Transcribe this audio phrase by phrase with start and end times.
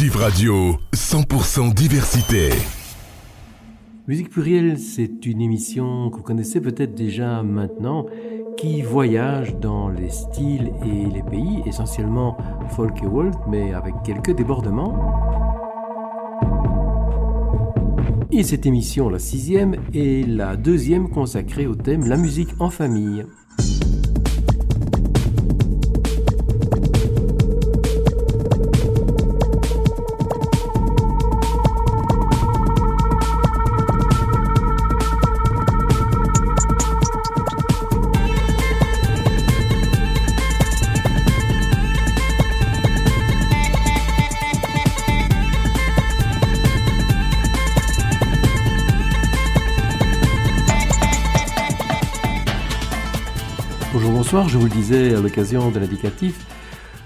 [0.00, 2.48] Div Radio, 100% diversité.
[4.08, 8.06] Musique plurielle, c'est une émission que vous connaissez peut-être déjà maintenant,
[8.56, 12.38] qui voyage dans les styles et les pays, essentiellement
[12.70, 14.96] folk et world, mais avec quelques débordements.
[18.32, 23.26] Et cette émission, la sixième, est la deuxième consacrée au thème La musique en famille.
[54.48, 56.46] Je vous le disais à l'occasion de l'indicatif.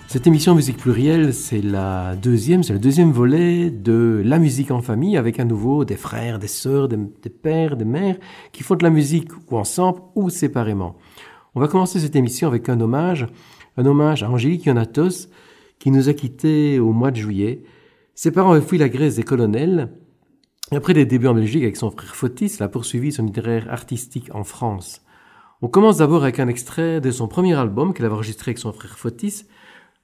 [0.07, 4.81] Cette émission Musique Plurielle, c'est la deuxième, c'est le deuxième volet de la musique en
[4.81, 6.97] famille avec à nouveau des frères, des sœurs, des,
[7.31, 8.19] pères, des mères
[8.53, 10.97] qui font de la musique ou ensemble ou séparément.
[11.55, 13.27] On va commencer cette émission avec un hommage,
[13.77, 15.29] un hommage à Angélique Yonatos
[15.79, 17.65] qui nous a quittés au mois de juillet.
[18.15, 19.91] Ses parents avaient fui la Grèce des colonels.
[20.71, 24.31] Après des débuts en Belgique avec son frère Fotis, il a poursuivi son itinéraire artistique
[24.35, 25.04] en France.
[25.63, 28.73] On commence d'abord avec un extrait de son premier album qu'elle avait enregistré avec son
[28.73, 29.45] frère Fotis.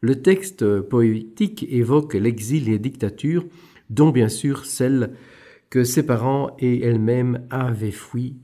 [0.01, 3.45] Le texte poétique évoque l'exil et les dictatures,
[3.91, 5.15] dont bien sûr celle
[5.69, 8.39] que ses parents et elle-même avaient fui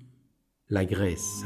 [0.69, 1.45] la Grèce.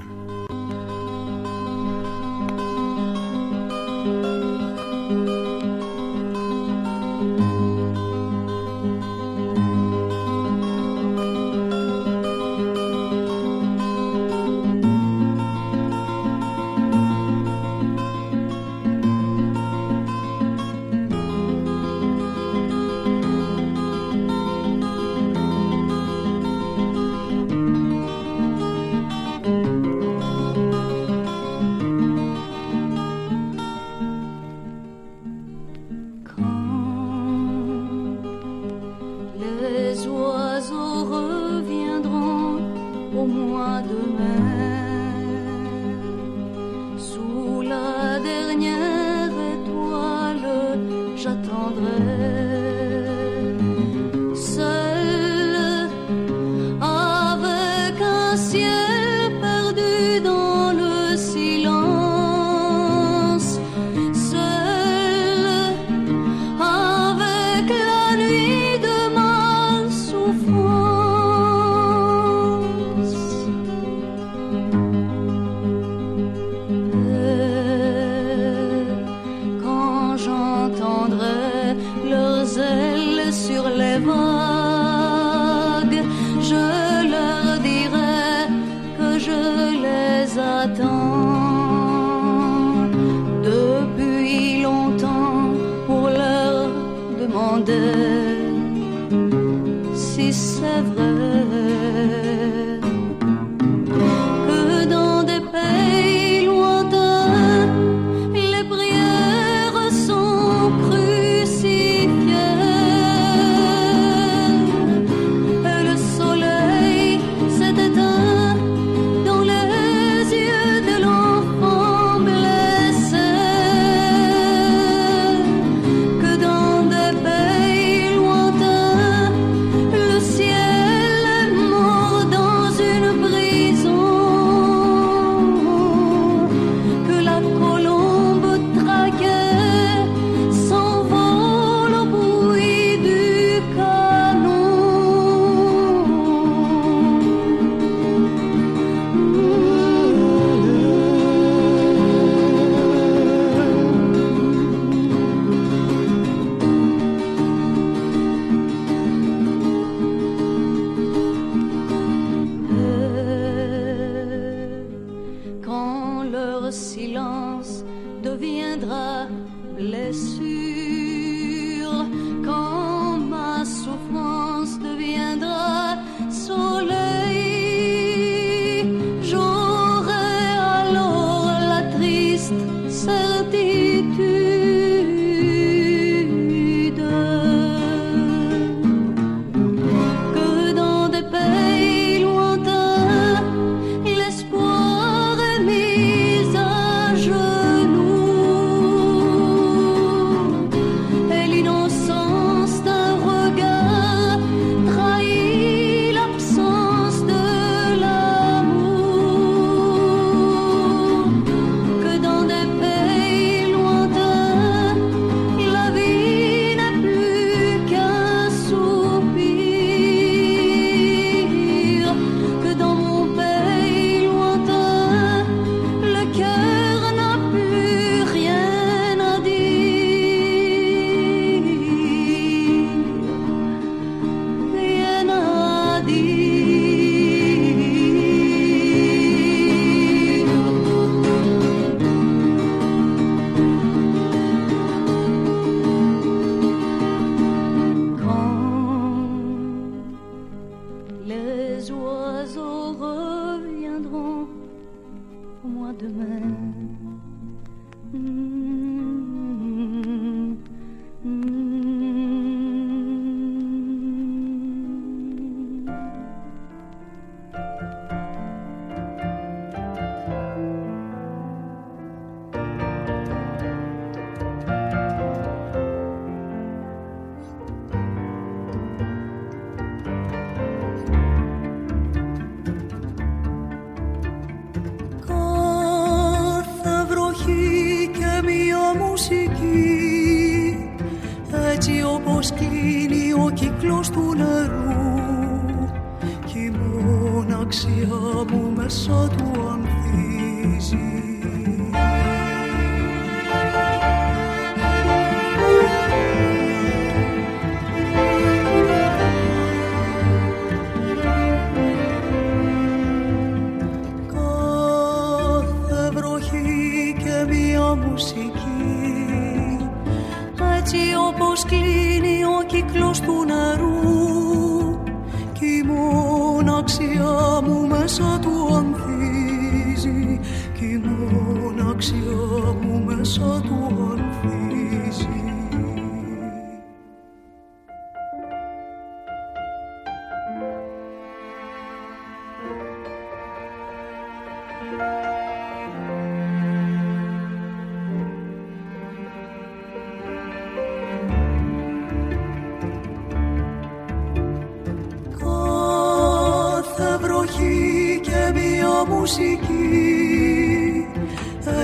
[359.20, 361.04] Μουσική.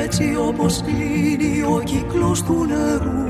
[0.04, 3.26] Έτσι όπως κλείνει ο κύκλος του νερού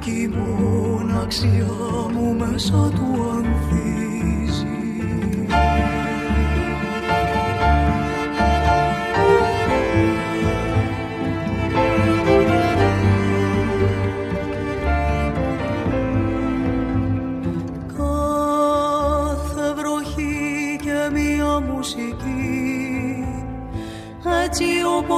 [0.00, 1.66] κι η μοναξιά
[2.12, 3.23] μου μέσα του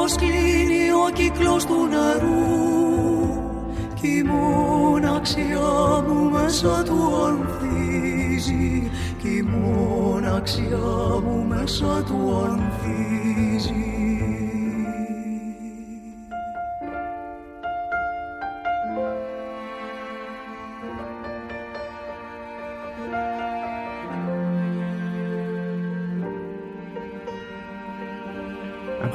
[0.09, 3.41] όπως κλείνει ο κύκλος του νερού
[3.95, 10.79] κι η μοναξιά μου μέσα του ανθίζει κι η μοναξιά
[11.25, 12.76] μου μέσα του ανθίζει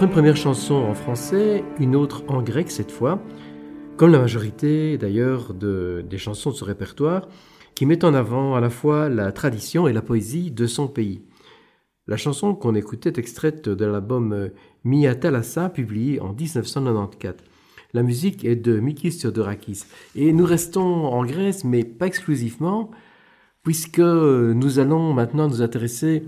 [0.02, 3.22] Une première chanson en français, une autre en grec cette fois,
[3.98, 7.28] comme la majorité d'ailleurs de- des chansons de ce répertoire,
[7.76, 11.22] qui met en avant à la fois la tradition et la poésie de son pays.
[12.08, 14.50] La chanson qu'on écoutait est extraite de l'album euh,
[14.84, 17.36] Mia Thalassa, publié en 1994.
[17.94, 19.84] La musique est de Mikis Theodorakis.
[20.16, 22.90] Et nous restons en Grèce, mais pas exclusivement,
[23.64, 26.24] puisque nous allons maintenant nous intéresser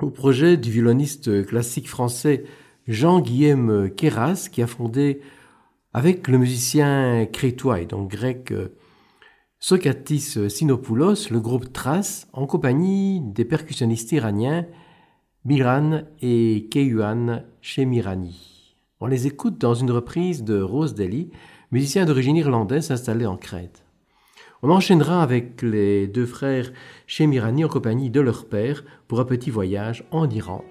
[0.00, 2.44] au projet du violoniste classique français
[2.88, 5.20] Jean-Guillaume Kéras, qui a fondé
[5.92, 8.76] avec le musicien crétois et donc grec euh,
[9.58, 14.66] Sokatis Sinopoulos le groupe Thras en compagnie des percussionnistes iraniens
[15.44, 18.76] Miran et Keyuan Shemirani.
[19.00, 21.30] On les écoute dans une reprise de Rose Deli,
[21.70, 23.84] musicien d'origine irlandaise installé en Crète.
[24.62, 26.72] On enchaînera avec les deux frères
[27.06, 30.64] Shemirani en compagnie de leur père pour un petit voyage en Iran.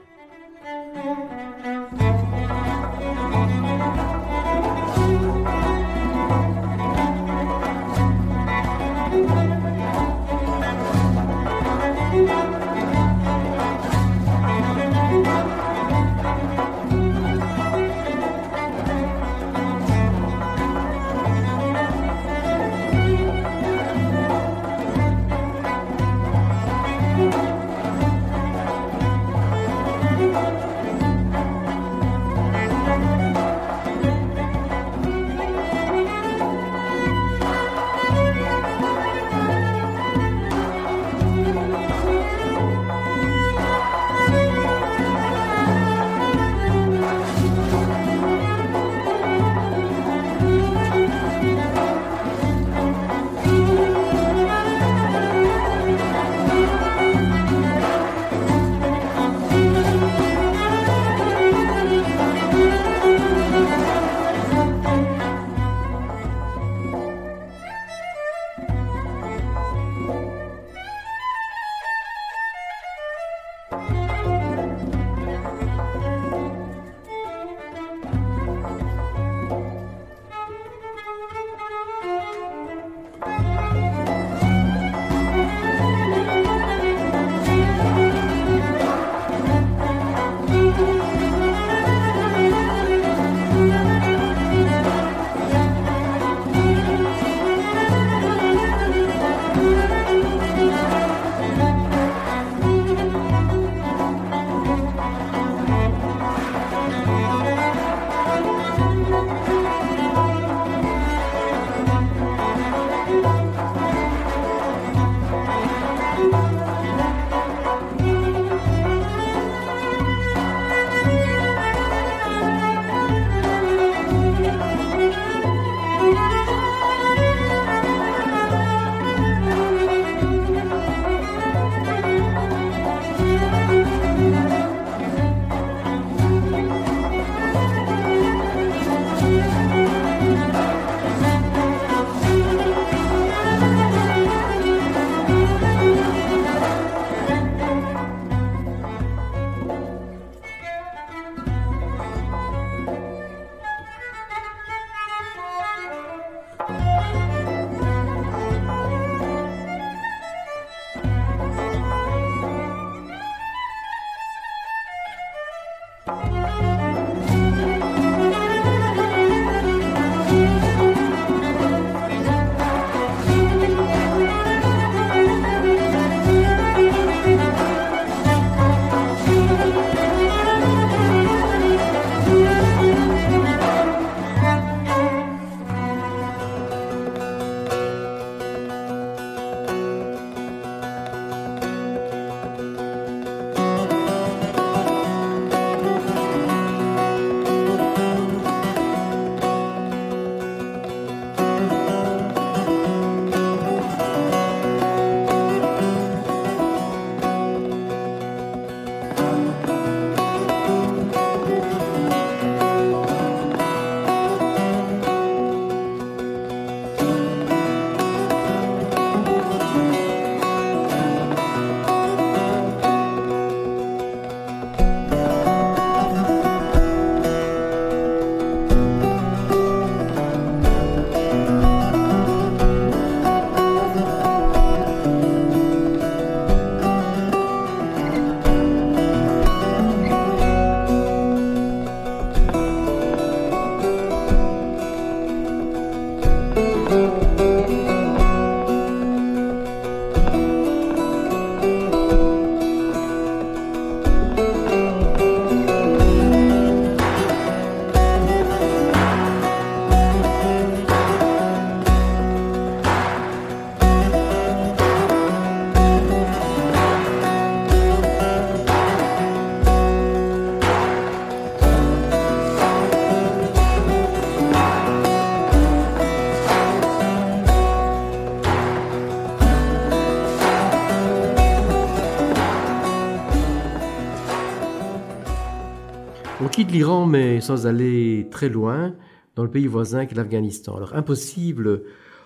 [286.76, 288.96] l'Iran, mais sans aller très loin,
[289.36, 290.76] dans le pays voisin qu'est l'Afghanistan.
[290.76, 291.84] Alors impossible,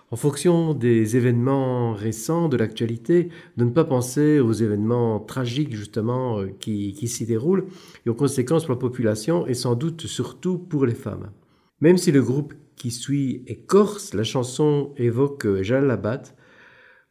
[0.09, 6.39] en fonction des événements récents, de l'actualité, de ne pas penser aux événements tragiques justement
[6.39, 7.67] euh, qui, qui s'y déroulent
[8.07, 11.29] et aux conséquences pour la population et sans doute surtout pour les femmes.
[11.79, 16.27] Même si le groupe qui suit est corse, la chanson évoque Jalalabad,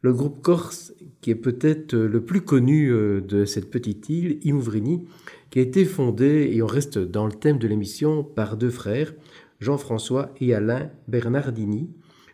[0.01, 5.05] le groupe corse qui est peut-être le plus connu euh, de cette petite île, Imouvrini,
[5.49, 9.13] qui a été fondé, et on reste dans le thème de l'émission, par deux frères,
[9.59, 11.89] Jean-François et Alain Bernardini,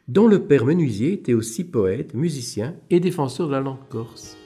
[0.07, 4.37] dont le père menuisier était aussi poète, musicien et défenseur de la langue corse.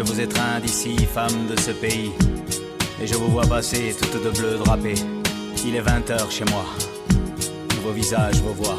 [0.00, 2.10] Je vous étreins d'ici, femme de ce pays,
[3.02, 4.94] et je vous vois passer toutes de bleu drapées.
[5.66, 6.64] Il est 20 heures chez moi.
[7.82, 8.78] Vos visages, vos voix.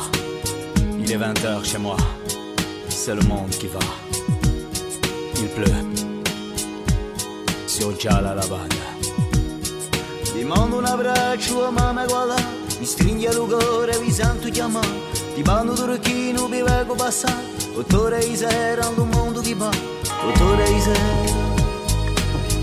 [0.99, 1.95] Il est 20 heures chez moi.
[2.89, 3.77] C'est le monde qui va.
[5.35, 5.85] Il pleut.
[7.67, 8.73] Sur Jalalabad.
[10.23, 12.35] Ti mando un abbraccio a mamma guarda
[12.79, 14.87] Mi stringi a cuore, vi sento chiamare
[15.35, 19.90] Ti bando turchino, vi vengo passare Otto rei sera, un mondo che va
[20.23, 20.93] Autoriza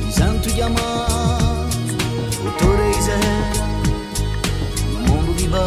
[0.09, 1.09] e santo de amar.
[5.07, 5.65] Mundo de bar.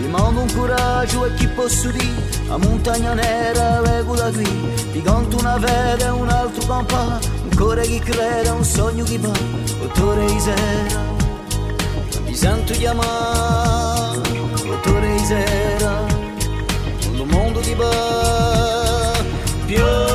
[0.00, 2.14] me mal um coragem e chi posso dire
[2.50, 4.44] A montanha nera l'ego da qui
[4.92, 9.32] Gigante na vera é um altro campà um cuore che crede, um sonho che va
[9.80, 11.02] Dottore Isera
[12.24, 14.20] Mi sento chiamare
[14.64, 15.16] Dottore
[17.76, 18.74] bar
[19.66, 20.13] pior.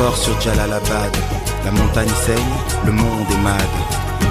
[0.00, 1.12] Encore sur Jalalabad.
[1.64, 2.54] La montagne saigne,
[2.86, 3.72] le monde est mad.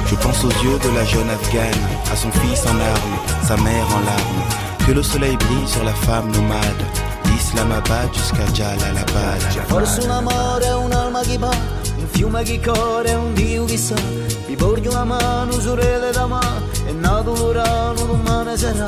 [0.08, 3.88] Je pense aux yeux de la jeune afghane, à son fils en armes, sa mère
[3.88, 4.44] en larmes.
[4.86, 6.84] Que le soleil brille sur la femme nomade,
[7.26, 9.42] d'Islamabad jusqu'à Jalalabad.
[9.68, 11.52] Forse un amore, un'alma che va,
[12.00, 13.96] un fiume che corre, un dio che sa.
[14.48, 16.41] Vi porgo una mano, sorelle da ma,
[16.88, 18.86] è nato l'urano, domani sarà.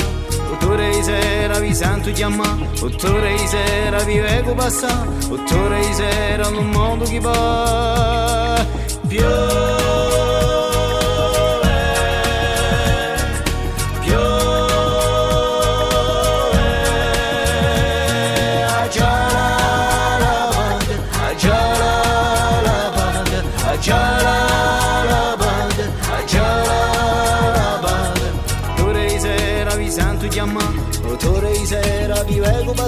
[0.62, 7.04] Ottore isera vi santo chiamà Ottore isera vi vego passà Ottore isera in un mondo
[7.06, 8.64] che va.
[9.08, 10.11] Piove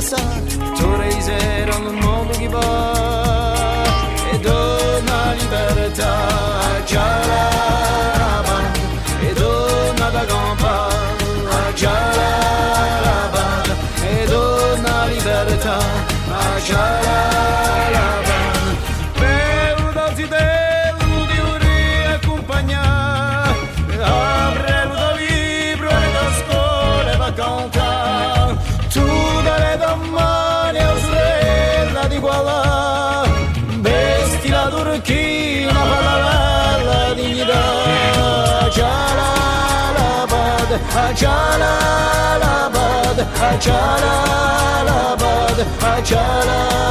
[0.03, 3.83] Più passare, torre sera nel mondo che va.
[4.33, 7.62] E dona libertà, già la
[43.43, 46.83] bad, già la bad, già la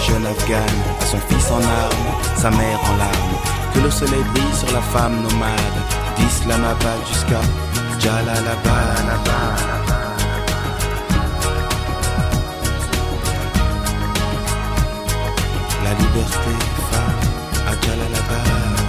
[0.00, 3.38] jeune afghane, son fils en armes, sa mère en larmes.
[3.74, 5.78] Que le soleil brille sur la femme nomade,
[6.16, 7.40] d'Islamabad jusqu'à
[7.98, 9.00] Jalalabad.
[15.84, 16.54] La liberté,
[16.90, 18.79] femme, à Jalalabad.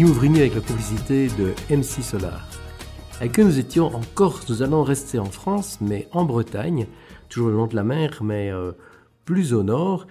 [0.00, 2.48] Imouvrini avec la publicité de MC Solar.
[3.20, 6.86] Avec eux, nous étions en Corse, nous allons rester en France, mais en Bretagne,
[7.28, 8.72] toujours le long de la mer, mais euh,
[9.26, 10.06] plus au nord,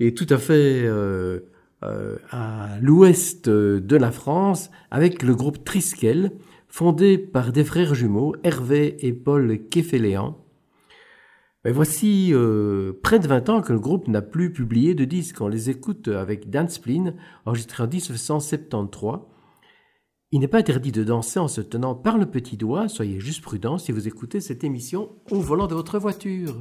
[0.00, 1.40] et tout à fait euh,
[1.82, 6.32] euh, à l'ouest de la France, avec le groupe Triskel,
[6.68, 10.41] fondé par des frères jumeaux, Hervé et Paul Keféléan.
[11.64, 15.40] Mais voici euh, près de 20 ans que le groupe n'a plus publié de disques.
[15.40, 17.14] On les écoute avec Dan Splin,
[17.46, 19.20] enregistré en 1973.
[20.32, 22.88] Il n'est pas interdit de danser en se tenant par le petit doigt.
[22.88, 26.56] Soyez juste prudents si vous écoutez cette émission au volant de votre voiture.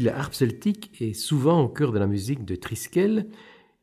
[0.00, 3.28] La harpe celtique est souvent au cœur de la musique de Triskel,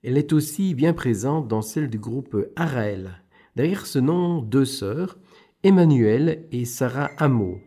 [0.03, 3.23] elle est aussi bien présente dans celle du groupe Arael.
[3.55, 5.17] Derrière ce nom, deux sœurs,
[5.63, 7.59] Emmanuel et Sarah Hameau.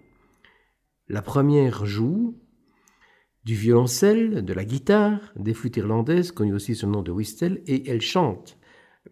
[1.08, 2.38] La première joue
[3.44, 7.60] du violoncelle, de la guitare, des flûtes irlandaises, connues aussi sous le nom de whistle,
[7.66, 8.56] et elle chante.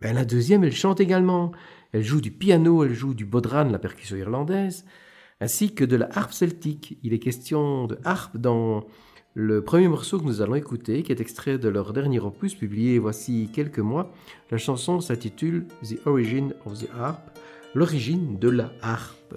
[0.00, 1.52] Ben, la deuxième, elle chante également.
[1.92, 4.84] Elle joue du piano, elle joue du bodhran, la percussion irlandaise,
[5.40, 6.98] ainsi que de la harpe celtique.
[7.02, 8.86] Il est question de harpe dans
[9.38, 12.98] le premier morceau que nous allons écouter, qui est extrait de leur dernier opus publié
[12.98, 14.10] voici quelques mois,
[14.50, 17.20] la chanson s'intitule The Origin of the Harp,
[17.74, 19.34] l'origine de la harpe.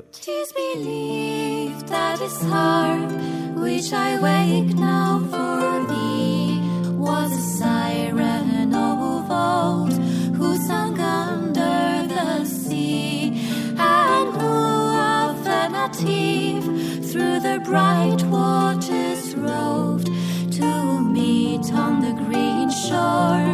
[17.12, 20.12] Through the bright waters roved
[20.52, 23.50] to meet on the green shore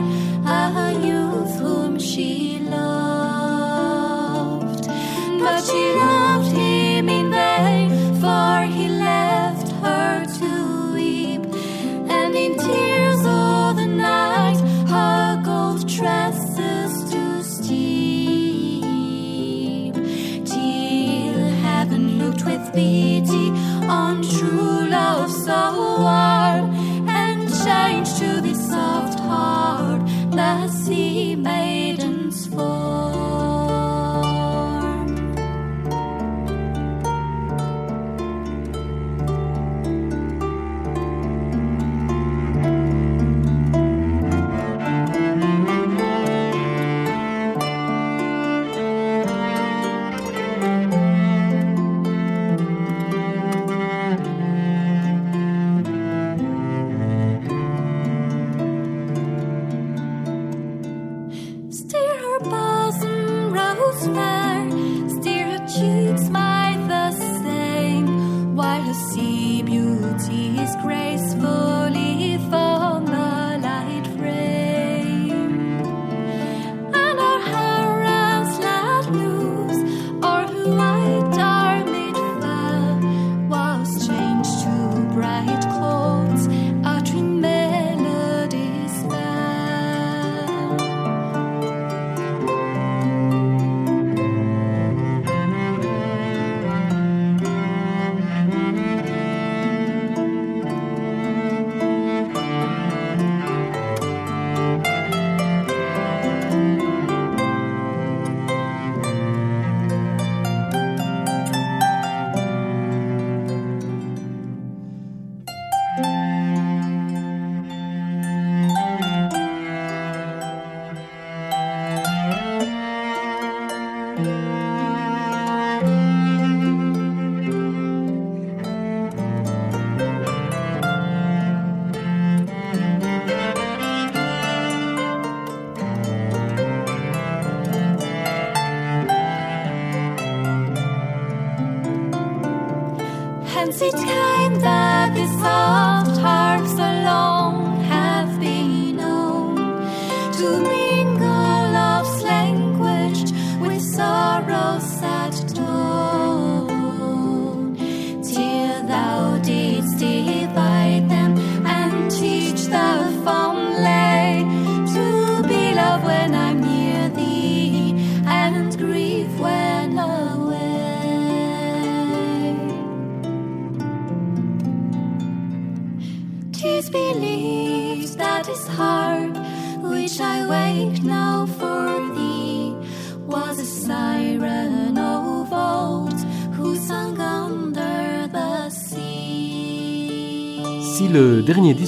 [0.46, 3.66] a youth whom she loved.
[5.40, 6.25] But she loved
[22.76, 23.50] pity
[23.88, 26.75] on true love so warm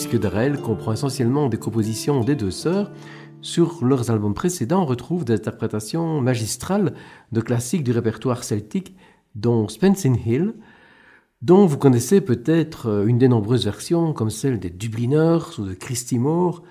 [0.08, 2.92] disque d'Arel comprend essentiellement des compositions des deux sœurs,
[3.42, 6.94] sur leurs albums précédents, on retrouve des interprétations magistrales
[7.34, 8.96] de classiques du répertoire celtique,
[9.36, 10.54] dont Spencer Hill,
[11.42, 15.74] dont vous connaissez peut-être euh, une des nombreuses versions, comme celle des Dubliners ou de
[15.74, 16.64] Christy Moore.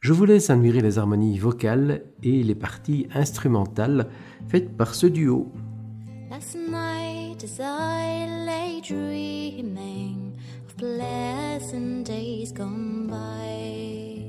[0.00, 4.08] Je vous laisse admirer les harmonies vocales et les parties instrumentales
[4.48, 5.52] faites par ce duo.
[10.78, 14.22] Pleasant days gone by,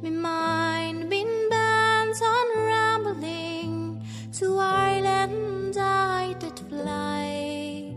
[0.00, 4.00] my mind been bent on rambling
[4.34, 7.92] to Ireland I did fly.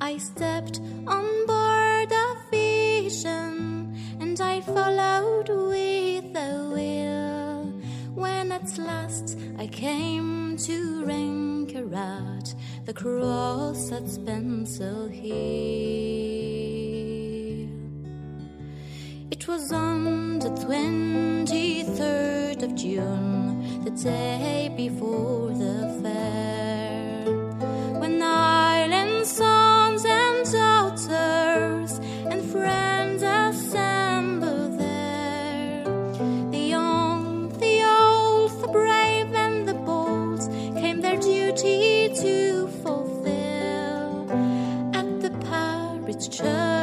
[0.00, 7.64] I stepped on board a vision and I followed with a will.
[8.14, 12.54] When at last I came to anchor at
[12.86, 16.83] the cross at Spancil Hill.
[19.46, 27.26] Was on the 23rd of June, the day before the fair,
[28.00, 31.98] when island sons and daughters
[32.30, 35.84] and friends assembled there.
[36.50, 40.40] The young, the old, the brave, and the bold
[40.80, 44.26] came their duty to fulfill
[44.94, 46.73] at the parish church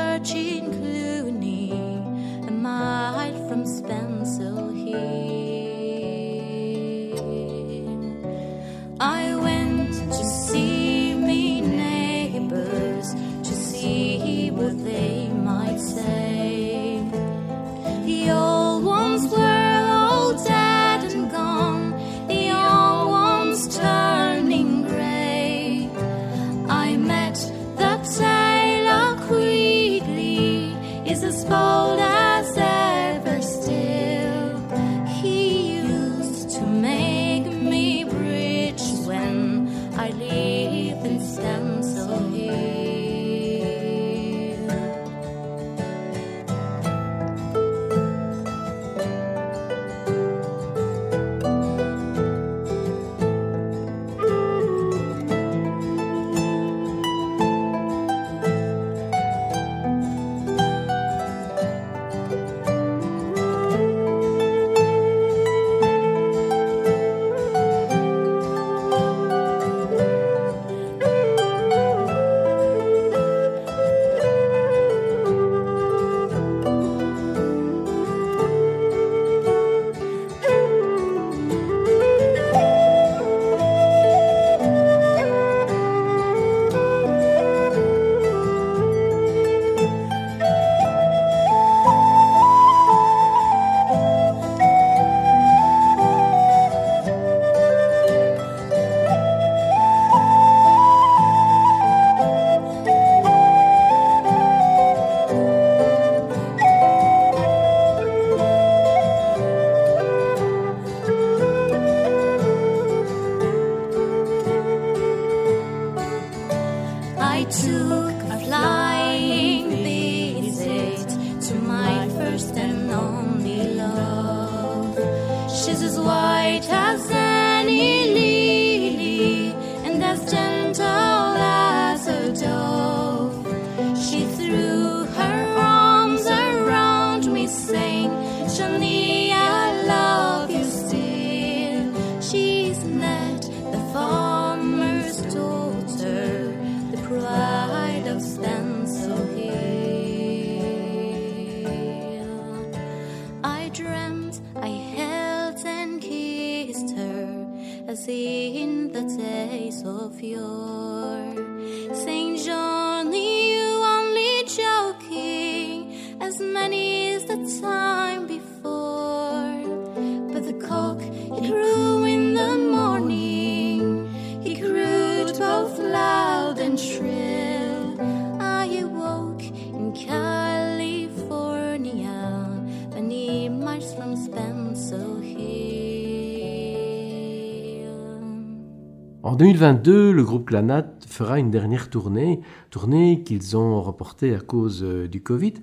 [189.61, 195.07] 2022, le groupe Clanat fera une dernière tournée, tournée qu'ils ont reportée à cause euh,
[195.07, 195.53] du Covid.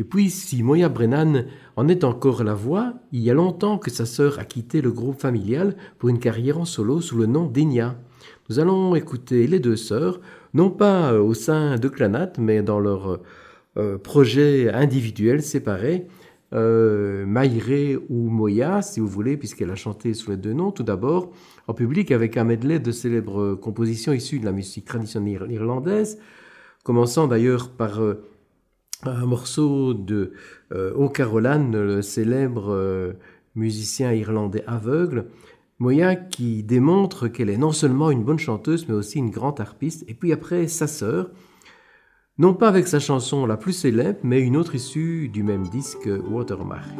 [0.00, 1.44] Et puis, si Moya Brennan
[1.76, 4.90] en est encore la voix, il y a longtemps que sa sœur a quitté le
[4.90, 7.96] groupe familial pour une carrière en solo sous le nom d'Enya.
[8.50, 10.20] Nous allons écouter les deux sœurs,
[10.52, 13.20] non pas euh, au sein de Clanat, mais dans leur
[13.76, 16.08] euh, projet individuel séparé.
[16.54, 17.26] Euh,
[18.08, 21.30] ou Moya, si vous voulez, puisqu'elle a chanté sous les deux noms, tout d'abord,
[21.66, 26.18] en public avec un medley de célèbres compositions issues de la musique traditionnelle irlandaise,
[26.84, 28.24] commençant d'ailleurs par euh,
[29.04, 30.32] un morceau de
[30.72, 33.12] euh, O'Carolan, le célèbre euh,
[33.54, 35.26] musicien irlandais aveugle,
[35.78, 40.04] Moya qui démontre qu'elle est non seulement une bonne chanteuse, mais aussi une grande harpiste,
[40.08, 41.30] et puis après sa sœur,
[42.38, 46.08] non pas avec sa chanson la plus célèbre, mais une autre issue du même disque
[46.30, 46.96] Watermark.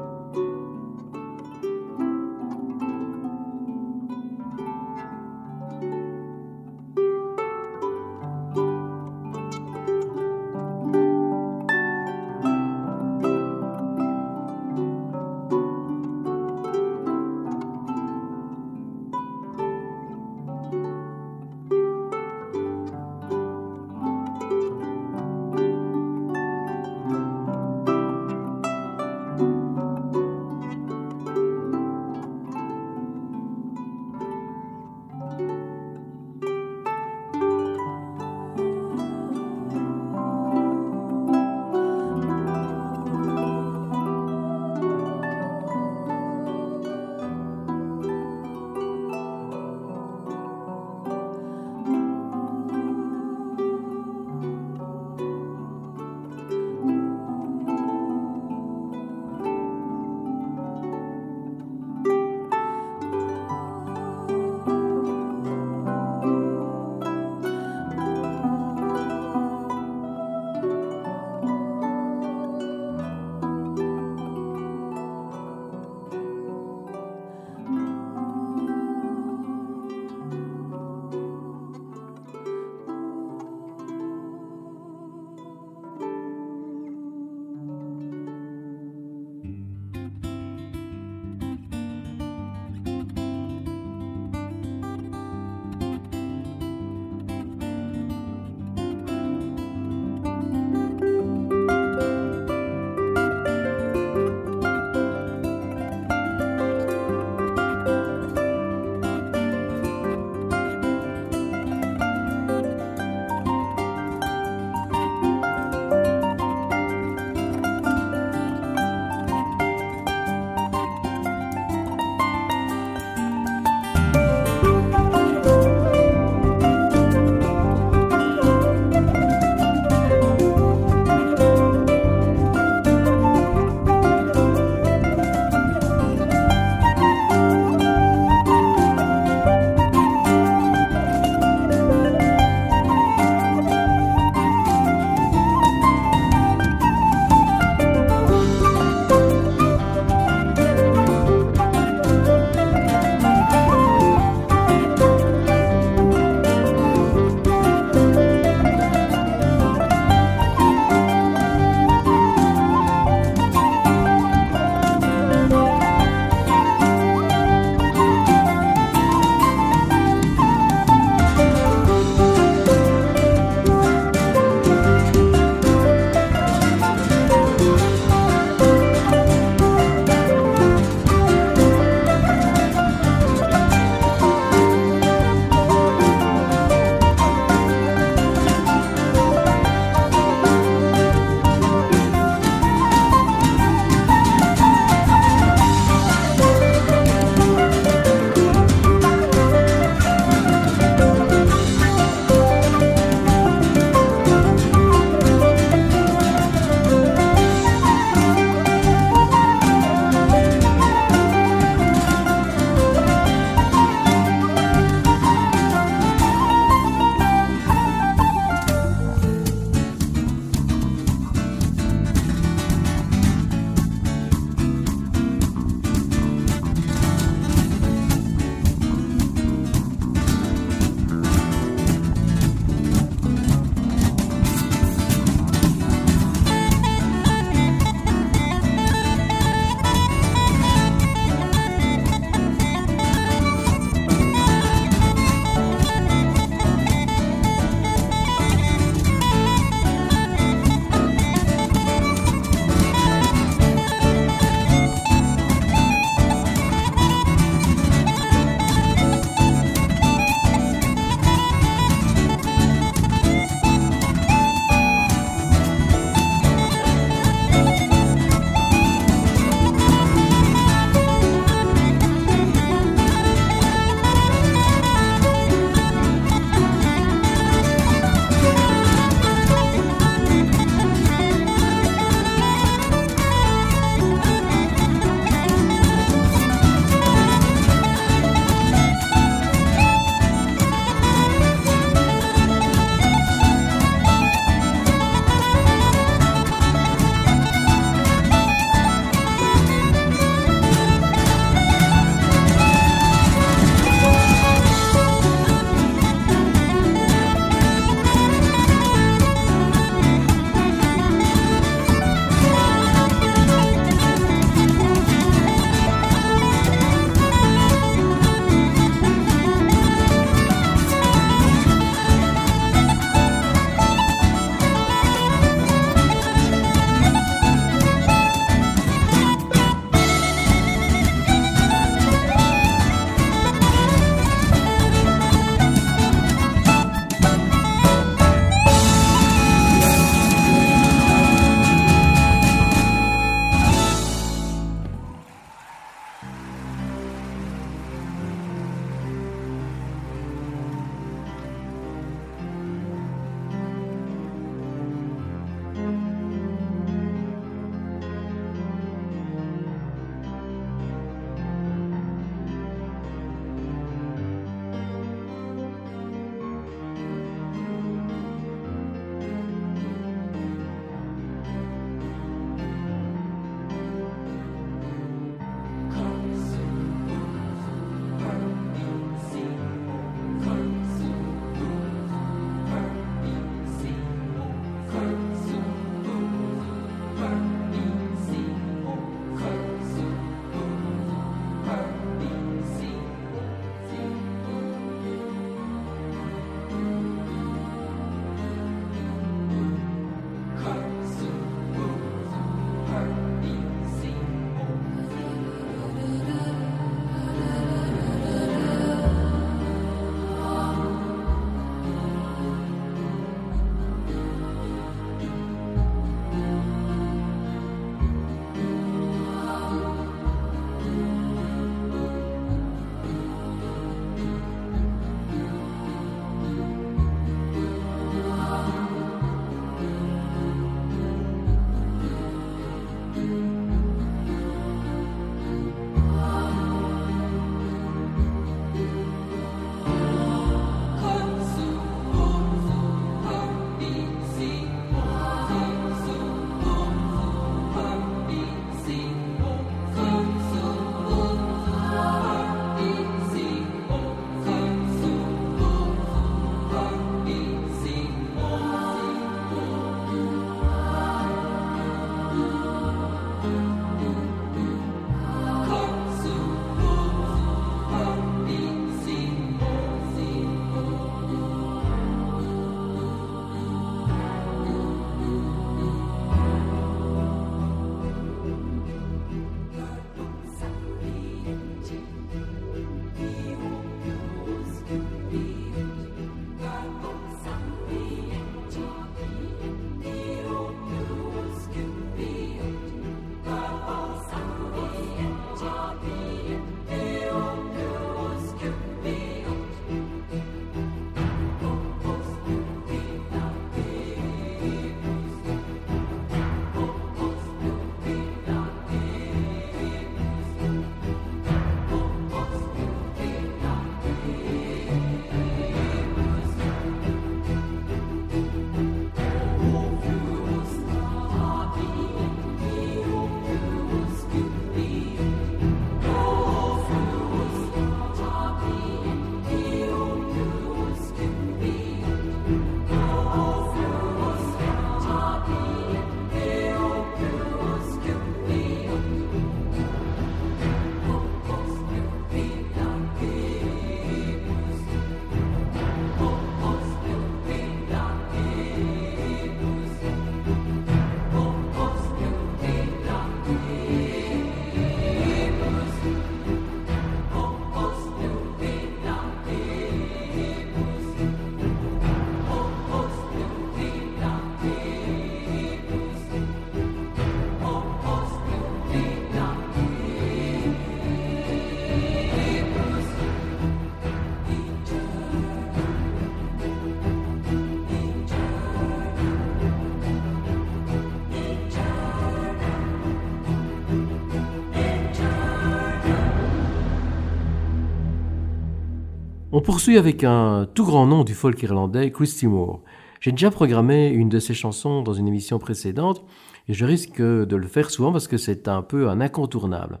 [589.64, 592.82] Poursuit avec un tout grand nom du folk irlandais, Christy Moore.
[593.20, 596.22] J'ai déjà programmé une de ses chansons dans une émission précédente
[596.68, 600.00] et je risque de le faire souvent parce que c'est un peu un incontournable.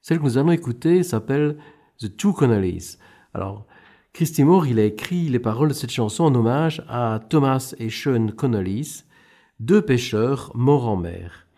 [0.00, 1.56] Celle que nous allons écouter s'appelle
[1.98, 2.98] The Two Connellys.
[3.34, 3.66] Alors,
[4.12, 7.90] Christy Moore, il a écrit les paroles de cette chanson en hommage à Thomas et
[7.90, 9.02] Sean Connellys,
[9.58, 11.48] deux pêcheurs morts en mer.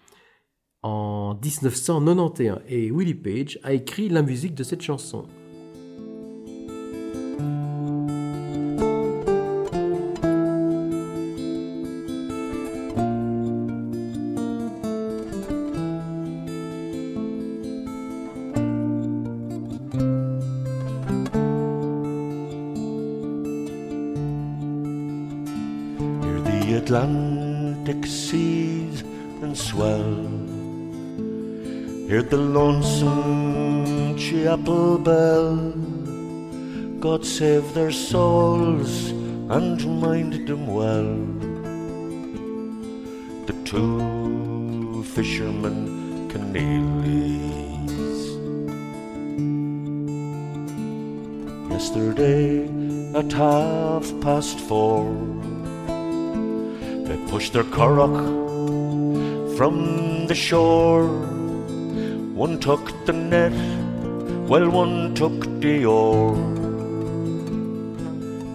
[0.83, 5.27] En 1991, et Willie Page a écrit la musique de cette chanson.
[26.77, 29.01] Atlantic seas
[29.43, 30.13] and swell.
[32.07, 35.57] Hear the lonesome chapel bell.
[37.01, 39.11] God save their souls
[39.49, 41.17] and mind them well.
[43.47, 47.57] The two fishermen Conneelys.
[51.71, 52.69] Yesterday
[53.15, 55.46] at half past four.
[57.29, 58.17] Pushed their curragh
[59.57, 61.07] from the shore.
[62.35, 63.53] One took the net,
[64.49, 66.37] while one took the oar.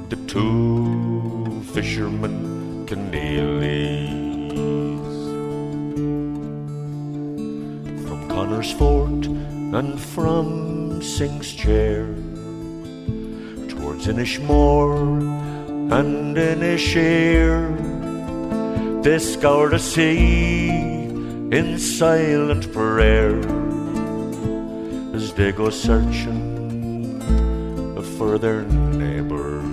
[0.09, 4.09] The two fishermen Conneelys.
[8.07, 12.05] From Connor's Fort and from Synge's Chair
[13.69, 15.21] towards Inishmore
[15.91, 17.90] and Inishere.
[19.03, 23.35] They scour the sea in silent prayer
[25.15, 27.19] as they go searching
[28.17, 29.63] for their neighbors.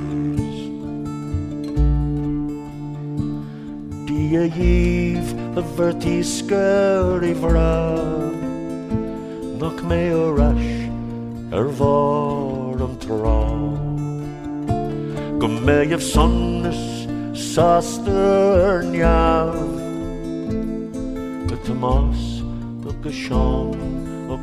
[4.08, 8.00] Dia Eve a verti scurry vra
[9.58, 10.72] Knock me o rash
[11.52, 13.40] er var tra
[15.38, 16.97] Go me of sonnes
[17.58, 17.80] Go
[21.66, 22.42] Tomas
[22.86, 23.74] og go Sean
[24.30, 24.38] og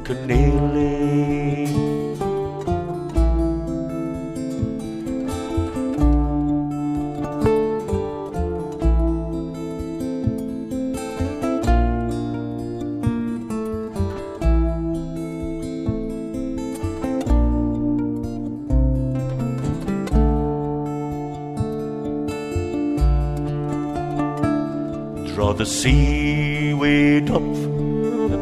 [25.66, 27.41] The seaweed up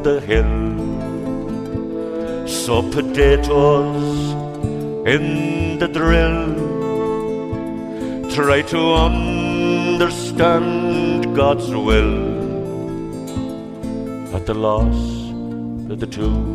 [0.03, 0.67] the hill.
[2.45, 4.33] Sow potatoes
[5.07, 6.53] in the drill.
[8.29, 10.67] Try to understand
[11.33, 12.13] God's will.
[14.35, 14.99] At the loss
[15.91, 16.52] of the two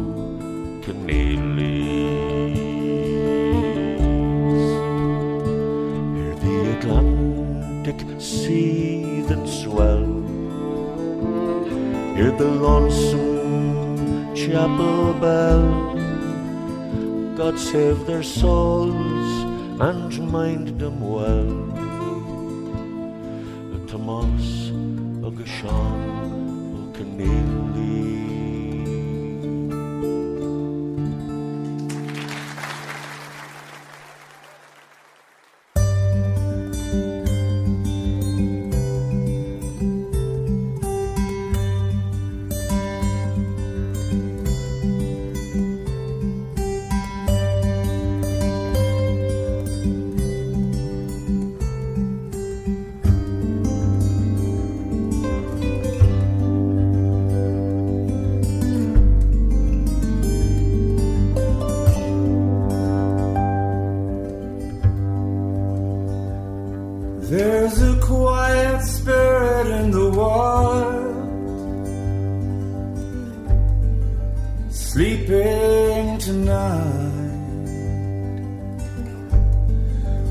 [14.50, 15.94] chapel bell.
[17.36, 19.28] God save their souls
[19.78, 21.47] and mind them well.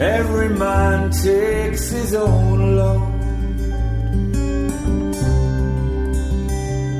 [0.00, 3.16] Every man takes his own load.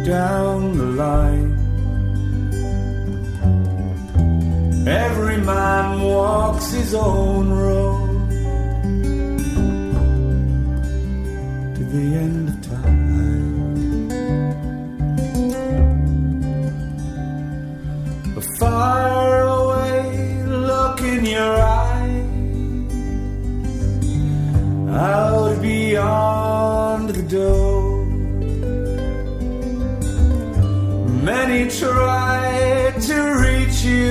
[0.07, 1.51] down the line.
[4.87, 7.96] Every man walks his own road.
[31.79, 34.11] Try to reach you,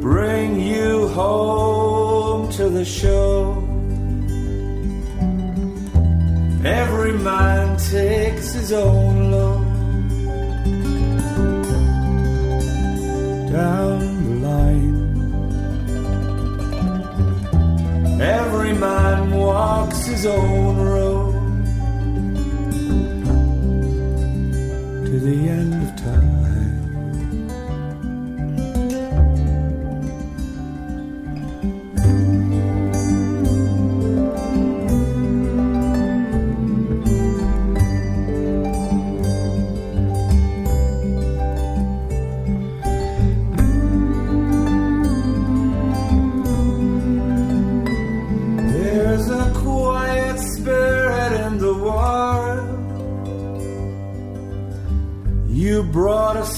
[0.00, 3.62] bring you home to the show.
[6.64, 9.76] Every man takes his own load.
[13.56, 14.96] down the line.
[18.20, 20.75] Every man walks his own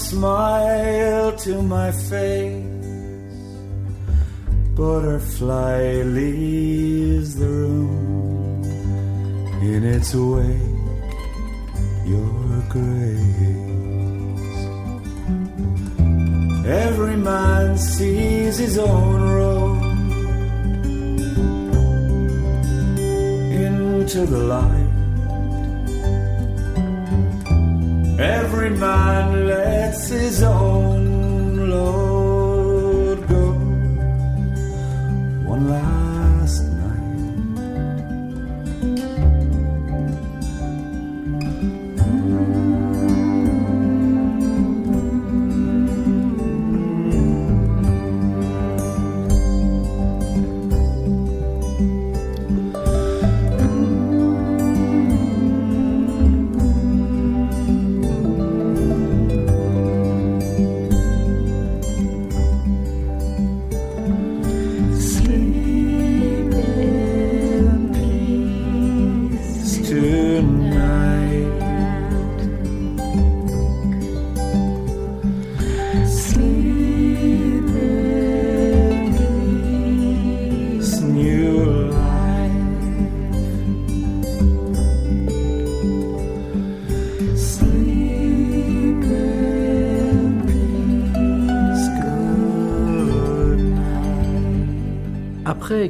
[0.09, 2.63] smile to my face.
[4.75, 8.63] Butterfly leaves the room
[9.61, 10.77] in its wake.
[12.11, 14.59] Your grace.
[16.65, 19.89] Every man sees his own road.
[24.09, 24.78] into the light.
[28.19, 30.88] Every man lets his own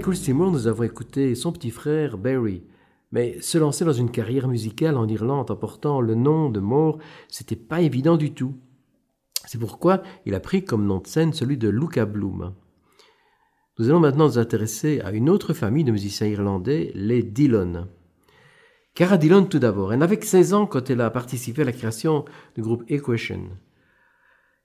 [0.02, 2.64] Seymour, nous avons écouté son petit frère Barry.
[3.12, 7.00] Mais se lancer dans une carrière musicale en Irlande en portant le nom de Moore,
[7.28, 8.56] c'était pas évident du tout.
[9.46, 12.54] C'est pourquoi il a pris comme nom de scène celui de Luca Bloom.
[13.78, 17.88] Nous allons maintenant nous intéresser à une autre famille de musiciens irlandais, les Dillon.
[18.96, 19.94] Cara Dillon tout d'abord.
[19.94, 22.26] Elle n'avait que 16 ans quand elle a participé à la création
[22.56, 23.50] du groupe Equation.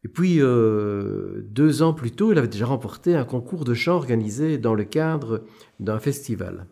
[0.05, 3.95] Et puis, euh, deux ans plus tôt, elle avait déjà remporté un concours de chant
[3.95, 5.45] organisé dans le cadre
[5.81, 6.67] d'un festival.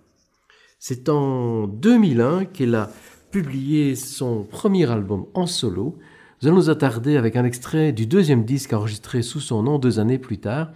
[0.79, 2.91] C'est en 2001 qu'elle a
[3.31, 5.99] publié son premier album en solo.
[6.41, 9.99] Nous allons nous attarder avec un extrait du deuxième disque enregistré sous son nom deux
[9.99, 10.71] années plus tard,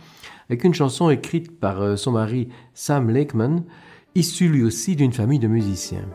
[0.48, 3.64] avec une chanson écrite par euh, son mari Sam Lakeman,
[4.14, 6.08] issu lui aussi d'une famille de musiciens.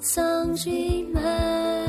[0.00, 1.83] 曾经美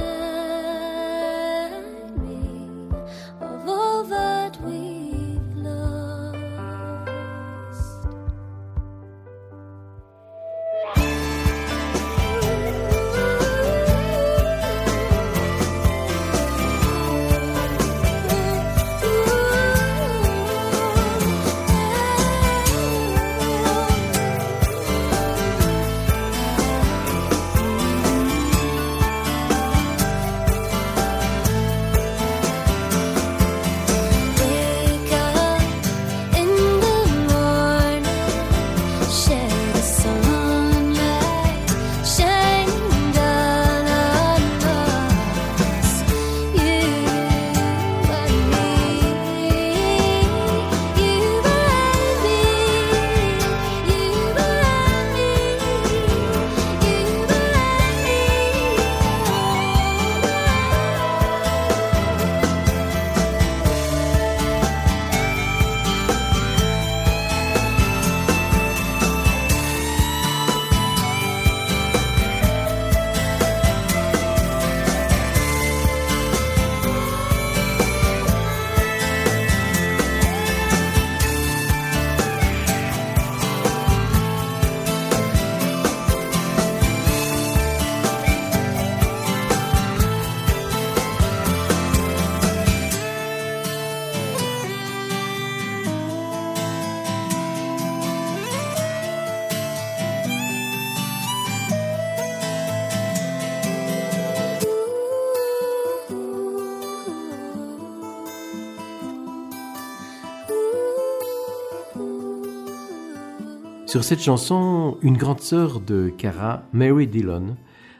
[113.96, 117.56] Sur cette chanson, une grande sœur de Cara, Mary Dillon,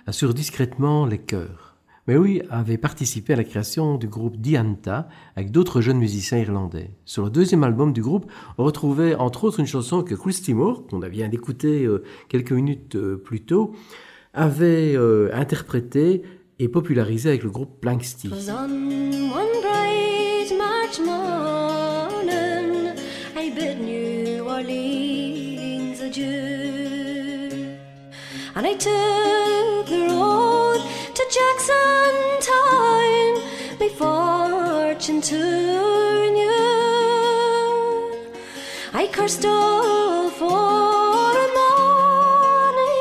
[0.06, 1.78] assure discrètement les chœurs.
[2.06, 6.92] Mary avait participé à la création du groupe Dianta avec d'autres jeunes musiciens irlandais.
[7.06, 10.86] Sur le deuxième album du groupe, on retrouvait entre autres une chanson que Christy Moore,
[10.86, 13.72] qu'on vient d'écouter euh, quelques minutes euh, plus tôt,
[14.34, 16.24] avait euh, interprétée
[16.60, 17.86] et popularisée avec le groupe
[24.42, 24.95] Orleans
[28.56, 30.80] and I took the road
[31.14, 33.42] to Jackson Town,
[33.80, 35.36] my fortune to
[36.22, 36.46] renew.
[38.94, 42.94] I cursed all for money,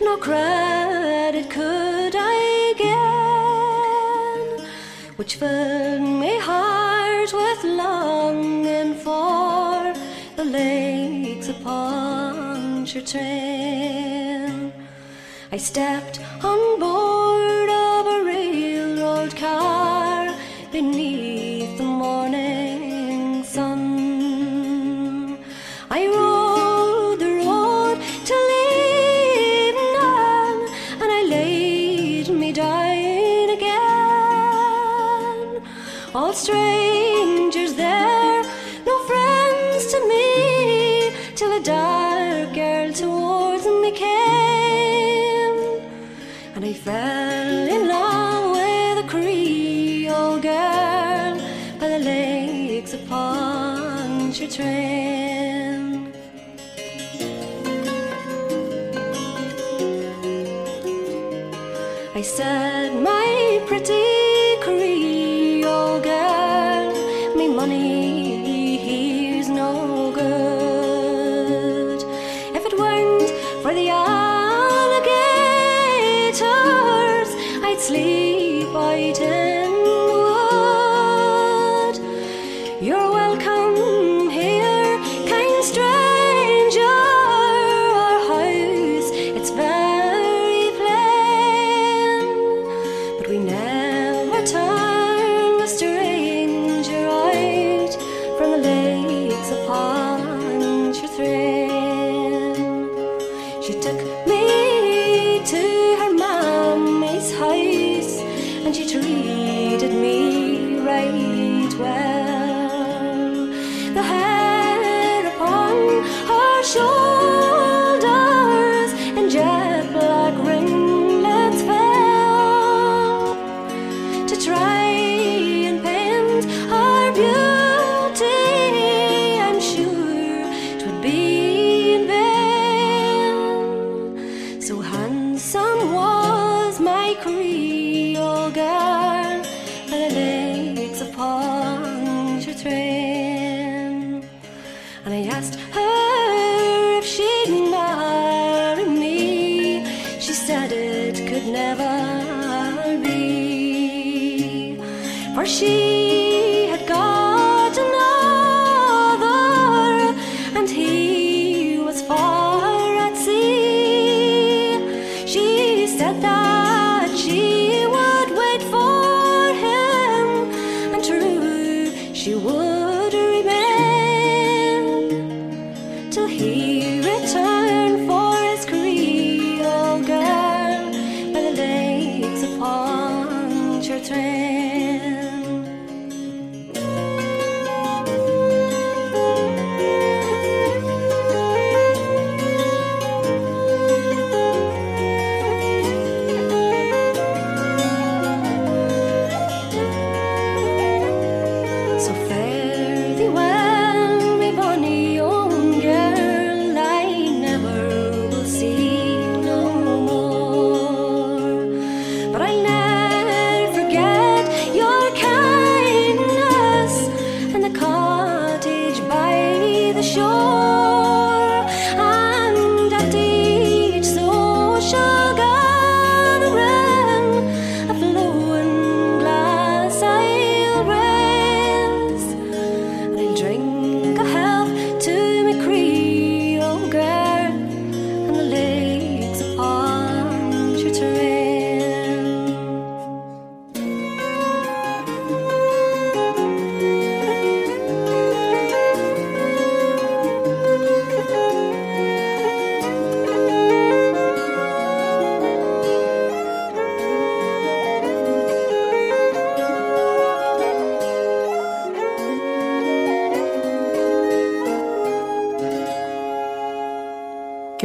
[0.00, 4.66] no credit could I get,
[5.18, 9.94] which filled my heart with longing for
[10.34, 14.11] the lakes upon your train.
[15.54, 20.34] I stepped on board of a railroad car
[20.72, 23.78] beneath the morning sun.
[25.90, 28.48] I rode the road till
[29.68, 30.70] evening,
[31.02, 34.82] and I laid me down again.
[36.14, 36.81] All strangers
[62.22, 64.11] said, my pretty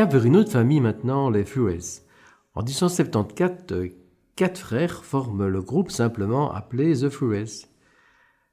[0.10, 2.02] Vers une autre famille maintenant, les Flues.
[2.56, 3.90] En 1874, euh,
[4.38, 7.68] quatre frères forment le groupe simplement appelé The Flues.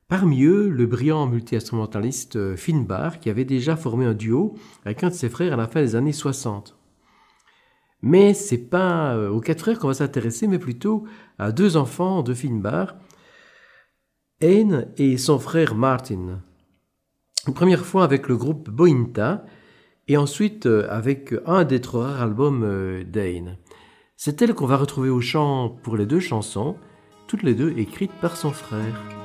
[0.08, 5.10] Parmi eux, le brillant multi-instrumentaliste euh, Finbar, qui avait déjà formé un duo avec un
[5.10, 6.76] de ses frères à la fin des années 60.
[8.02, 11.04] Mais c'est pas euh, aux quatre frères qu'on va s'intéresser, mais plutôt
[11.38, 12.96] à deux enfants de Finbar,
[14.42, 16.40] Anne et son frère Martin.
[17.46, 19.44] Une première fois avec le groupe Bointa,
[20.08, 23.56] et ensuite euh, avec un des trop rares albums euh, d'Aine.
[24.16, 26.76] C'est elle qu'on va retrouver au chant pour les deux chansons,
[27.26, 29.23] toutes les deux écrites par son frère.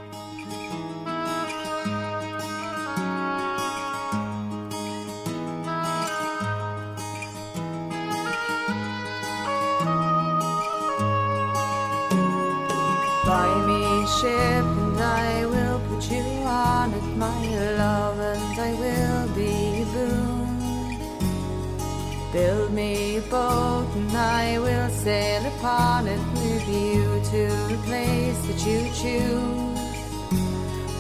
[29.02, 29.80] Choose.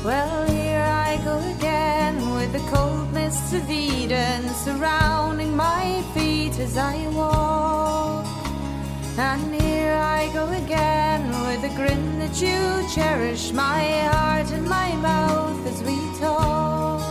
[0.06, 6.78] Well, here I go again with the cold mists of Eden surrounding my feet as
[6.78, 8.26] I walk.
[9.18, 13.82] And here I go again with a grin that you cherish my
[14.14, 17.02] heart and my mouth as we talk.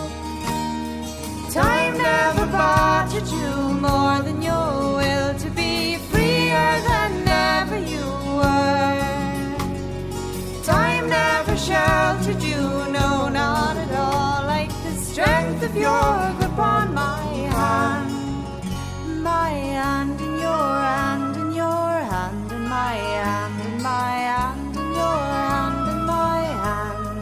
[1.52, 3.50] Time never bothered you
[3.86, 5.27] more than your will
[15.68, 17.22] of your grip on my
[17.56, 18.10] hand.
[19.22, 24.88] My hand in your hand in your hand in my hand in my hand in
[25.00, 27.18] your hand in my hand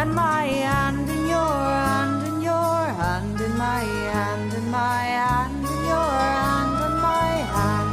[0.00, 3.84] and my hand in your hand in your hand in my
[4.14, 7.92] hand in my hand in your hand in my hand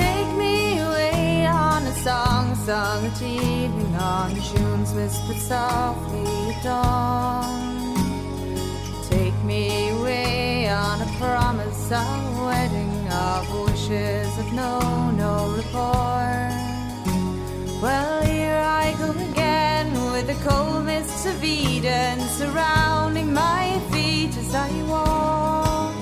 [0.00, 3.61] Take me away on a song song, at evening
[4.02, 7.72] on June's that softly dawn
[9.08, 16.52] Take me away on a promise of wedding of wishes of no, no report.
[17.82, 24.54] Well, here I go again with the cold mists of Eden surrounding my feet as
[24.54, 25.94] I walk.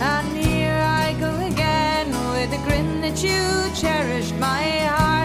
[0.00, 3.42] And here I go again with a grin that you
[3.74, 5.21] cherished my heart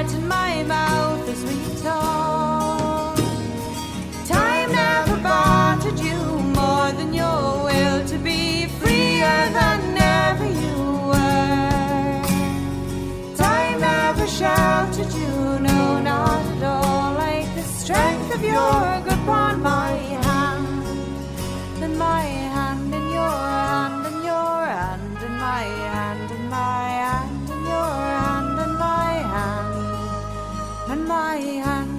[18.48, 19.92] your grip on my
[20.26, 26.90] hand, and my hand in your hand, and your hand in my hand, and my
[27.04, 31.36] hand in your hand, and my hand, and my
[31.66, 31.97] hand.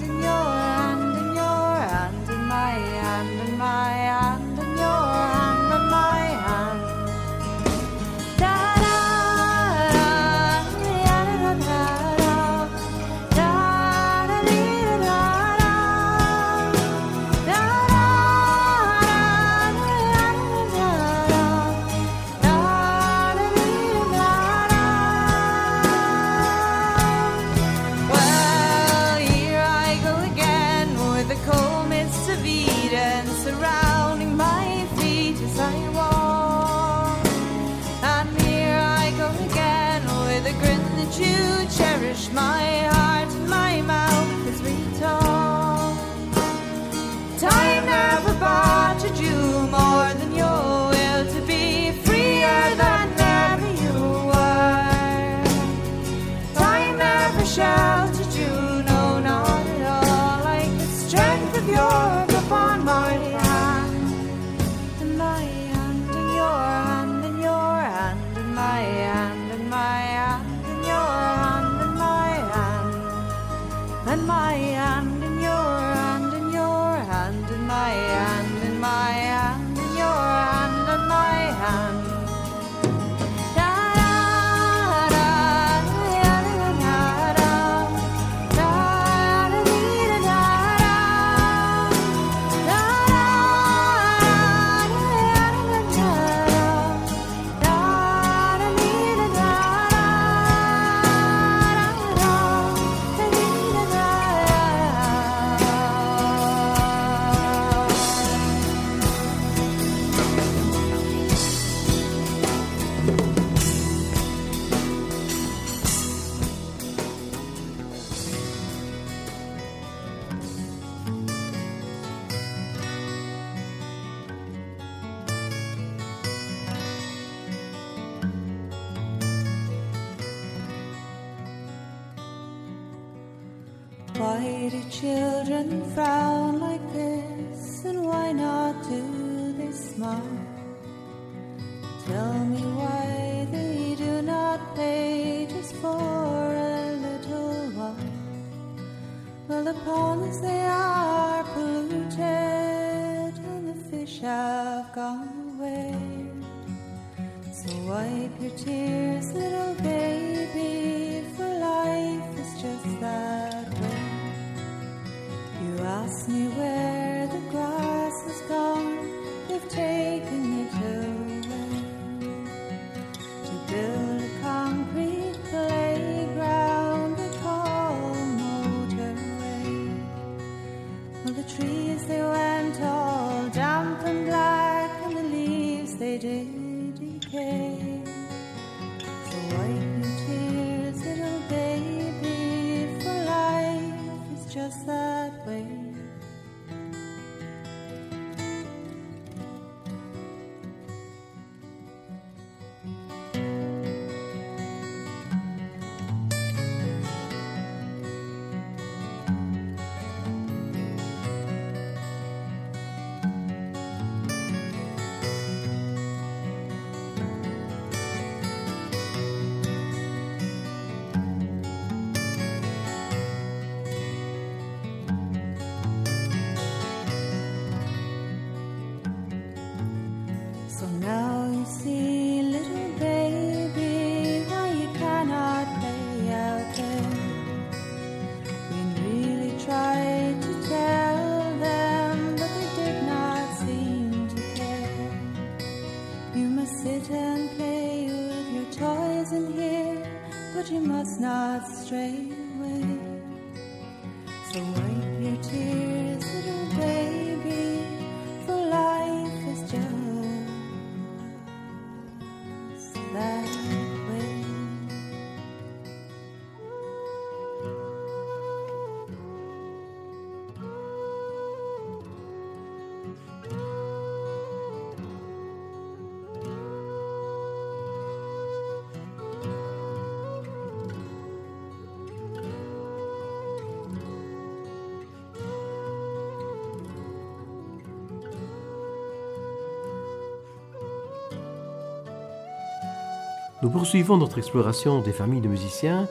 [293.60, 296.06] Nous poursuivons notre exploration des familles de musiciens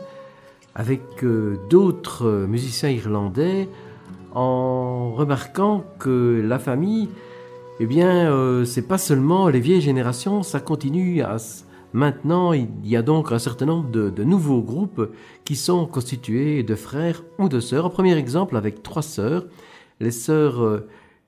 [0.75, 3.69] avec euh, d'autres euh, musiciens irlandais
[4.33, 7.07] en remarquant que la famille,
[7.79, 11.37] eh bien, euh, c'est pas seulement les vieilles générations, ça continue à
[11.93, 15.09] Maintenant, il y a donc un certain nombre de, nouveaux groupes
[15.45, 17.85] qui sont constitués de frères ou de sœurs.
[17.85, 19.45] Un premier exemple avec trois sœurs,
[20.01, 20.83] les sœurs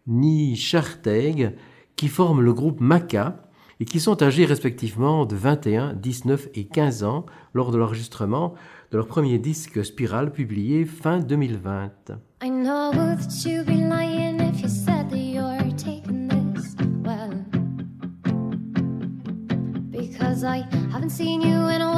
[0.06, 1.56] Ni Charteg,
[1.96, 3.49] qui forment le groupe Maca
[3.80, 8.54] et qui sont âgées respectivement de 21, 19 et 15 ans lors de l'enregistrement
[8.92, 11.92] de leur premier disque Spiral publié fin 2020.
[12.42, 17.32] I know that you'd be lying if you said that you're taking this well.
[19.92, 21.89] Because I haven't seen you in a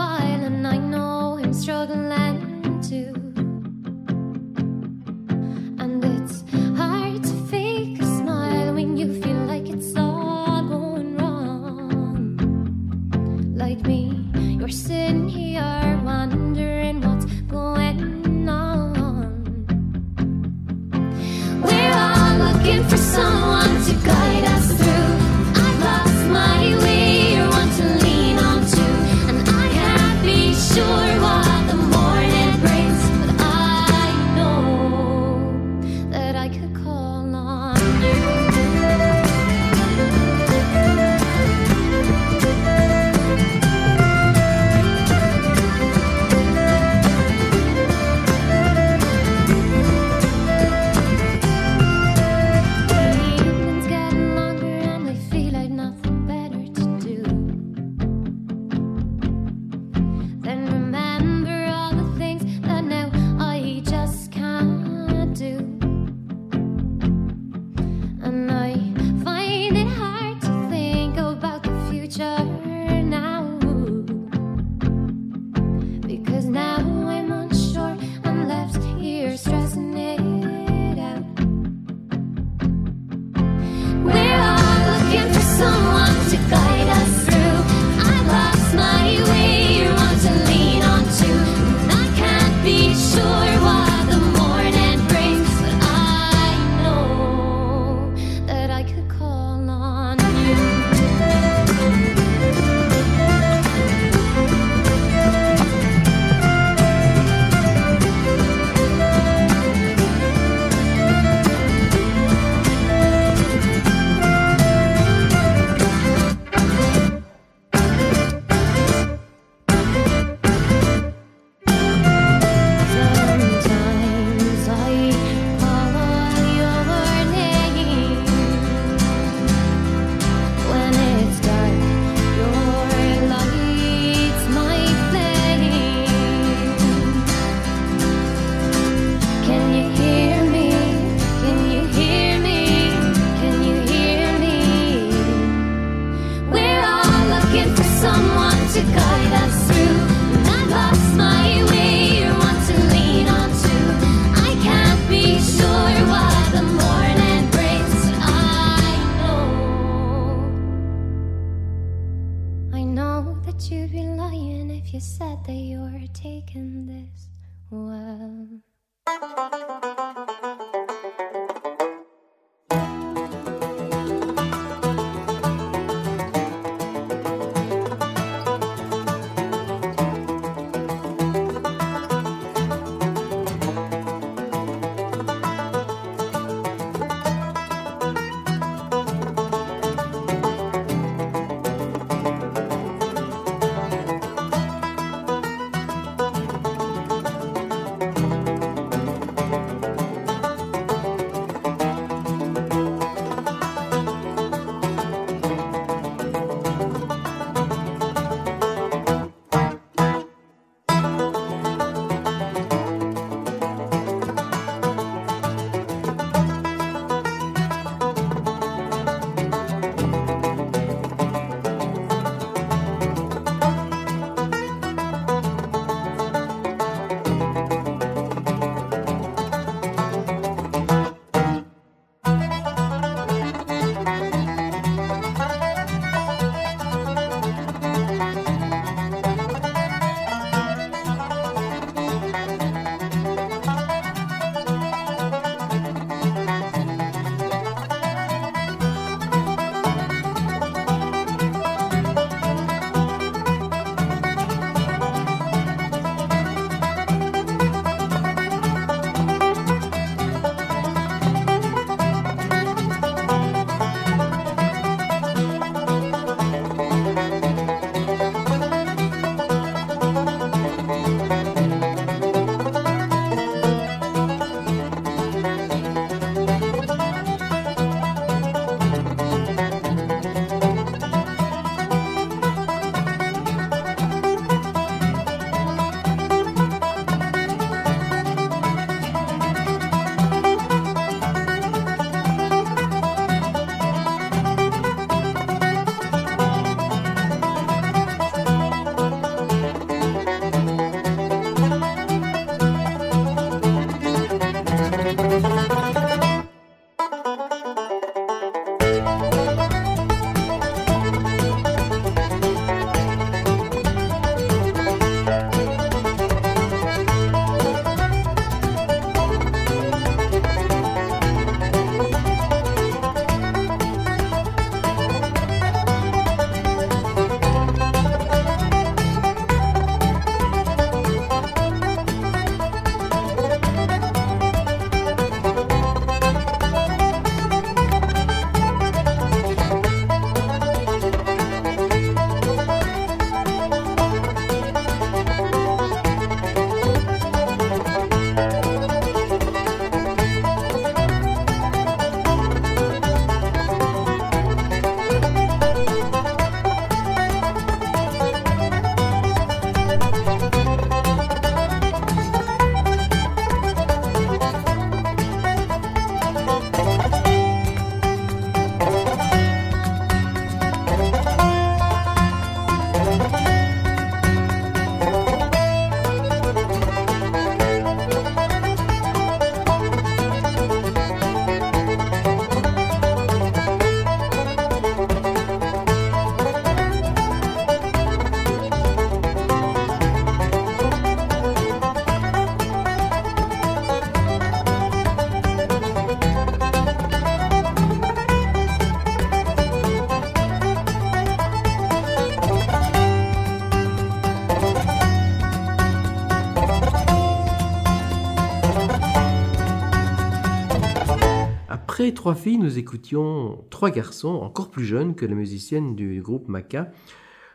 [412.22, 416.92] Trois filles, nous écoutions trois garçons encore plus jeunes que les musiciennes du groupe Maca.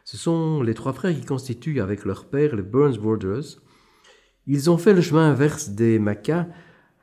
[0.02, 3.60] Ce sont les trois frères qui constituent avec leur père les Burns Brothers.
[4.48, 6.48] Ils ont fait le chemin inverse des Maca,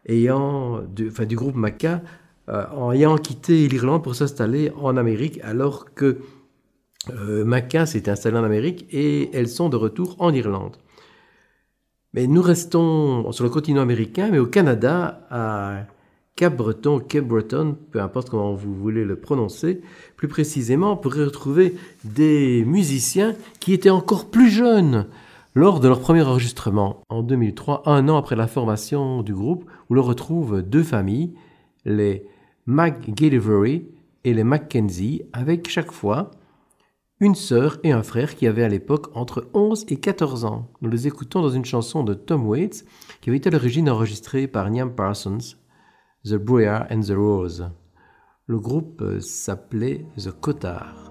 [0.05, 2.01] ayant, du, enfin, du groupe Maca,
[2.49, 6.17] euh, en ayant quitté l'Irlande pour s'installer en Amérique, alors que
[7.11, 10.75] euh, Maca s'est installé en Amérique et elles sont de retour en Irlande.
[12.11, 15.85] Mais nous restons sur le continent américain, mais au Canada, à
[16.35, 19.81] Cap-Breton, Cape-Breton, peu importe comment vous voulez le prononcer,
[20.17, 25.05] plus précisément, on pourrait retrouver des musiciens qui étaient encore plus jeunes
[25.53, 29.93] lors de leur premier enregistrement en 2003, un an après la formation du groupe, où
[29.93, 31.35] l'on retrouve deux familles,
[31.85, 32.25] les
[32.65, 33.85] McGillivray
[34.23, 36.31] et les Mackenzie, avec chaque fois
[37.19, 40.67] une sœur et un frère qui avaient à l'époque entre 11 et 14 ans.
[40.81, 42.85] Nous les écoutons dans une chanson de Tom Waits
[43.21, 45.55] qui avait été à l'origine enregistrée par Niamh Parsons
[46.25, 47.69] The Briar and the Rose.
[48.47, 51.02] Le groupe s'appelait The Cotard.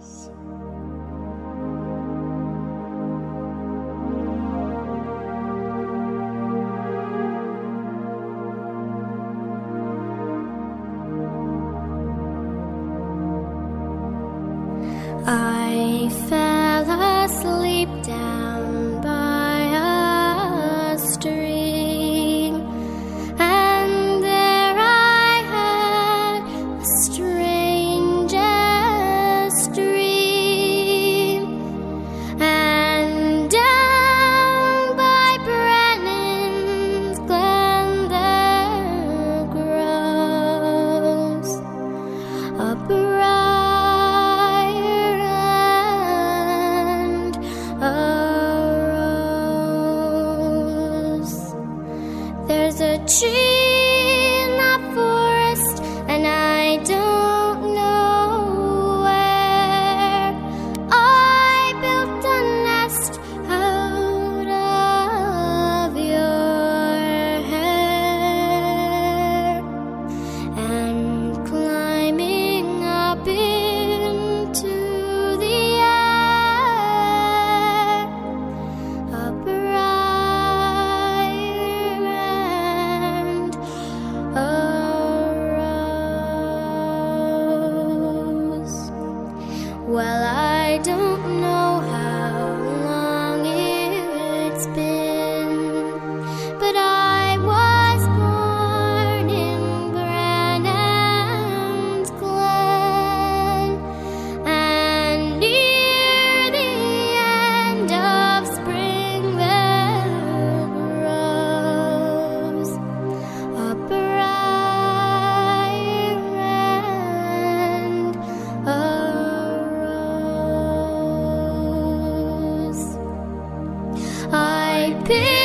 [125.05, 125.42] 你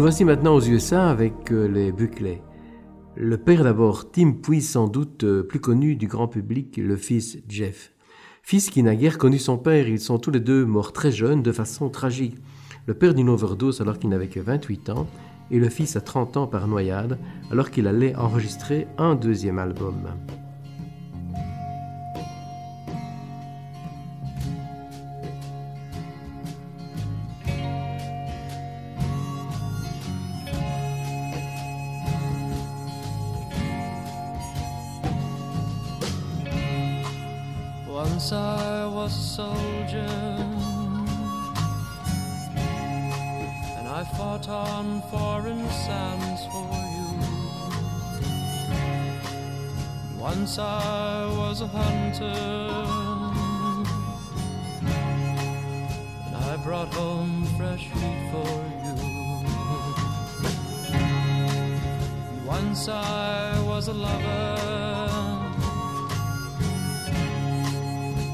[0.00, 2.42] voici maintenant aux USA avec euh, les Buckley.
[3.16, 7.38] Le père d'abord, Tim, puis sans doute euh, plus connu du grand public, le fils
[7.48, 7.92] Jeff.
[8.42, 11.42] Fils qui n'a guère connu son père, ils sont tous les deux morts très jeunes
[11.42, 12.36] de façon tragique.
[12.86, 15.06] Le père d'une overdose alors qu'il n'avait que 28 ans,
[15.50, 17.18] et le fils à 30 ans par noyade
[17.50, 19.96] alors qu'il allait enregistrer un deuxième album.
[43.98, 47.08] I fought on foreign sands for you.
[50.16, 52.38] Once I was a hunter,
[56.26, 58.94] and I brought home fresh meat for you.
[62.46, 64.58] Once I was a lover.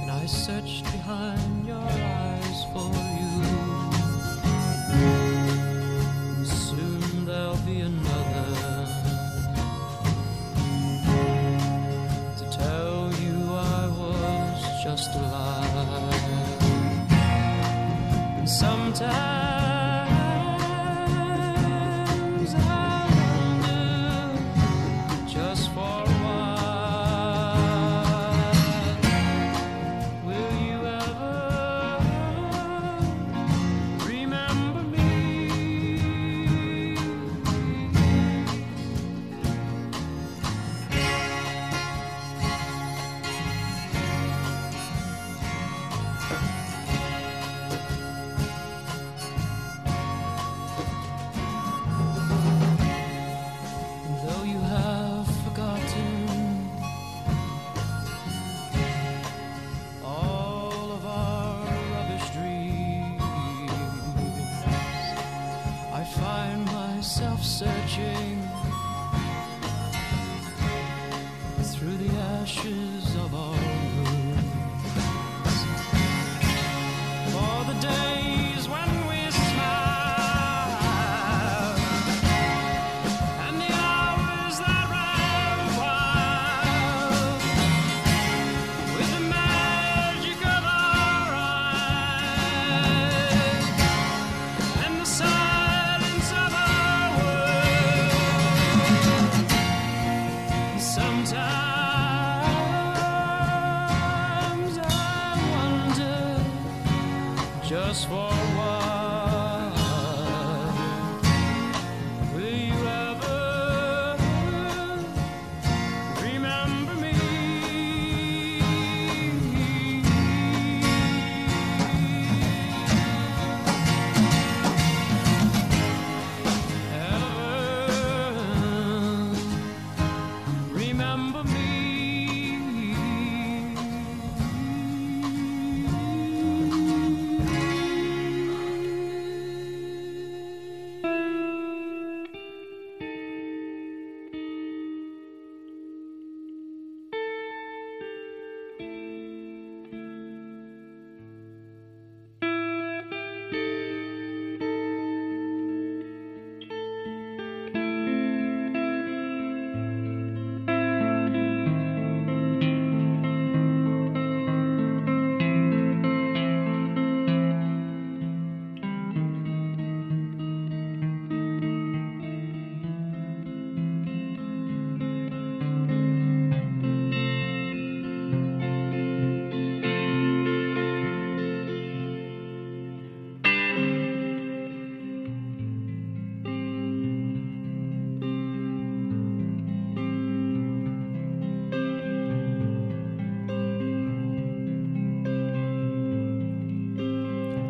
[0.02, 2.13] and I searched behind your eyes
[7.66, 8.86] be another
[12.36, 16.14] to tell you I was just alive.
[18.38, 19.63] And sometimes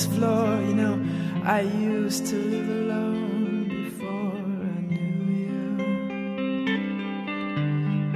[0.00, 0.60] this floor.
[0.68, 0.96] You know,
[1.44, 4.36] I used to live alone before
[4.76, 5.62] I knew you.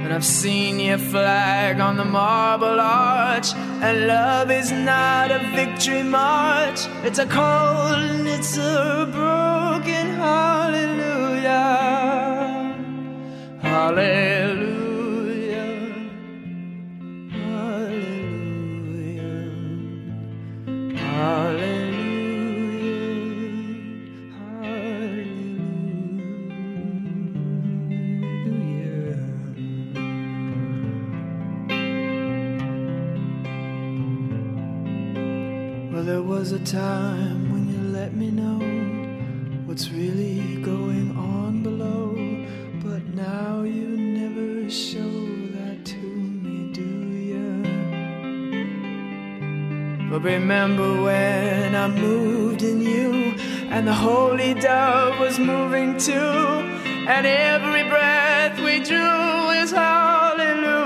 [0.01, 3.53] And I've seen your flag on the marble arch.
[3.53, 11.65] And love is not a victory march, it's a cold and it's a broken hallelujah.
[13.61, 14.34] Hallelujah.
[53.75, 60.84] And the holy dove was moving too, and every breath we drew is hallelujah,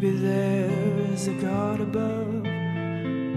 [0.00, 0.70] maybe there
[1.12, 2.44] is a God above,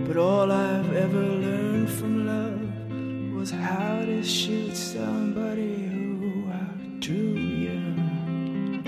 [0.05, 7.33] but all I've ever learned from love was how to shoot somebody who outdrew
[7.67, 8.85] young.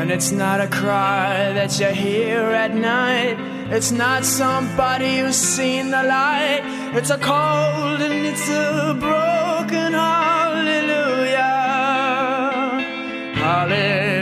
[0.00, 3.36] And it's not a cry that you hear at night.
[3.70, 6.62] It's not somebody who's seen the light.
[6.96, 11.52] It's a cold and it's a broken hallelujah.
[13.36, 14.21] Hallelujah.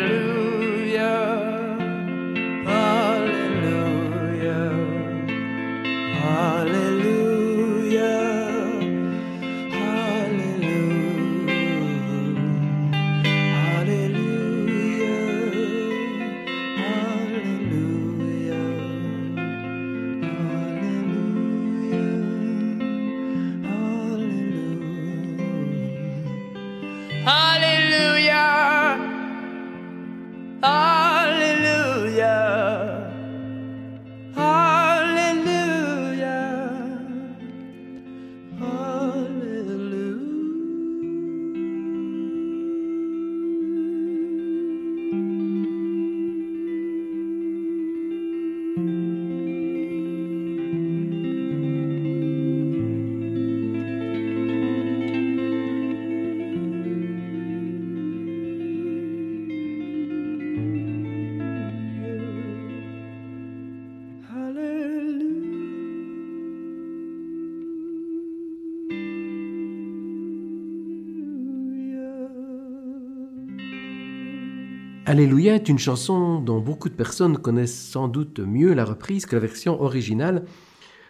[75.41, 79.37] Alléluia est une chanson dont beaucoup de personnes connaissent sans doute mieux la reprise que
[79.37, 80.45] la version originale.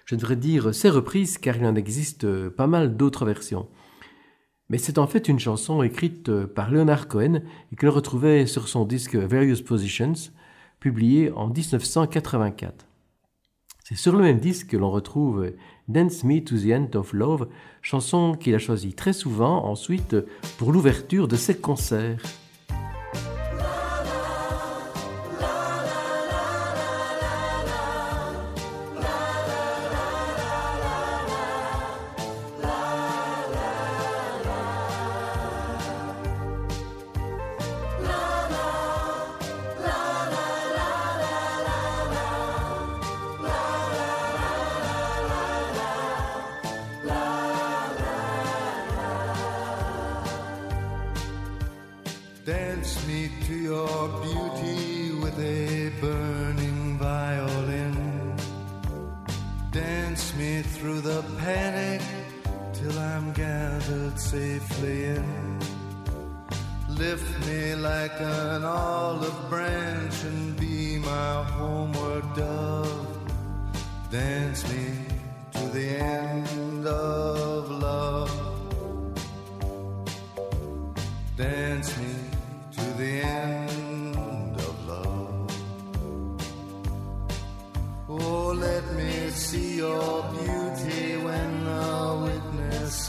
[0.04, 3.66] Je devrais dire ces reprises car il en existe pas mal d'autres versions.
[4.68, 7.40] Mais c'est en fait une chanson écrite par Leonard Cohen
[7.72, 10.30] et que l'on retrouvait sur son disque Various Positions,
[10.78, 12.86] publié en 1984.
[13.82, 15.54] C'est sur le même disque que l'on retrouve
[15.88, 17.48] Dance Me to the End of Love,
[17.82, 20.14] chanson qu'il a choisie très souvent ensuite
[20.56, 22.22] pour l'ouverture de ses concerts.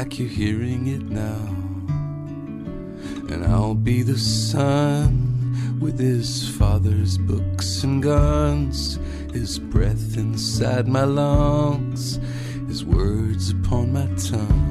[0.00, 1.44] like you're hearing it now.
[3.30, 8.98] And I'll be the son with his father's books and guns,
[9.34, 12.18] his breath inside my lungs,
[12.66, 14.70] his words upon my tongue.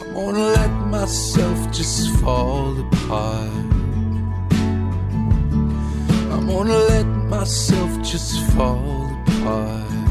[0.00, 3.70] I'm gonna let myself just fall apart.
[6.32, 10.01] I'm gonna let myself just fall apart.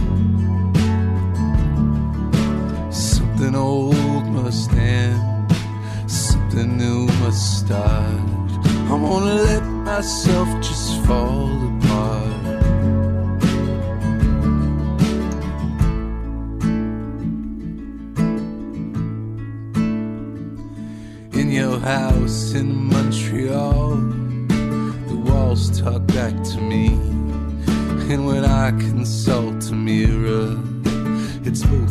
[3.42, 5.52] Something old must end,
[6.06, 8.52] something new must start.
[8.92, 12.62] I'm gonna let myself just fall apart.
[21.34, 23.96] In your house in Montreal,
[25.10, 26.90] the walls talk back to me.
[28.14, 30.60] And when I consult a mirror,
[31.44, 31.91] it's both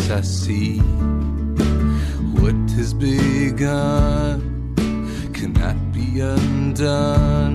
[0.00, 0.78] I see.
[2.38, 4.36] What has begun
[5.32, 7.54] cannot be undone,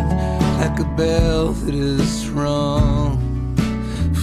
[0.59, 3.17] like a bell that is rung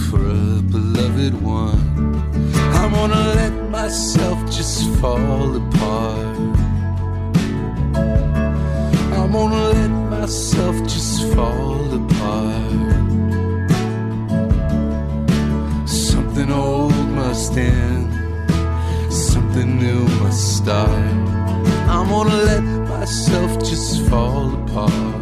[0.09, 1.79] for a beloved one.
[2.77, 6.37] I'm gonna let myself just fall apart.
[9.17, 12.89] I'm gonna let myself just fall apart.
[15.87, 18.08] Something old must end,
[19.59, 20.89] something new must start.
[20.89, 25.18] I'm gonna let myself just fall apart.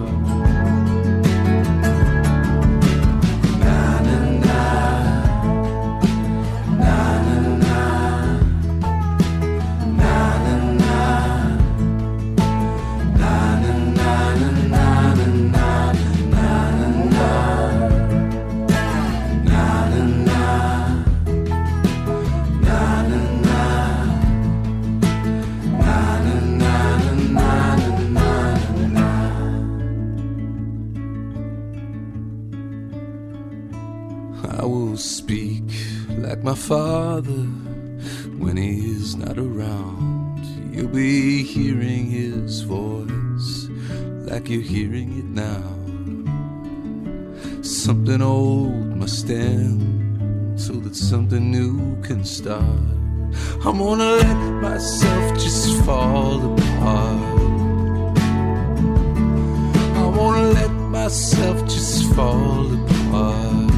[44.47, 45.61] Like you're hearing it now.
[47.61, 52.63] Something old must end so that something new can start.
[53.65, 57.39] I'm gonna let myself just fall apart.
[59.97, 63.71] I wanna let myself just fall apart.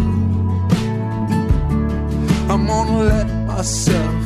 [2.51, 4.18] I'm gonna let myself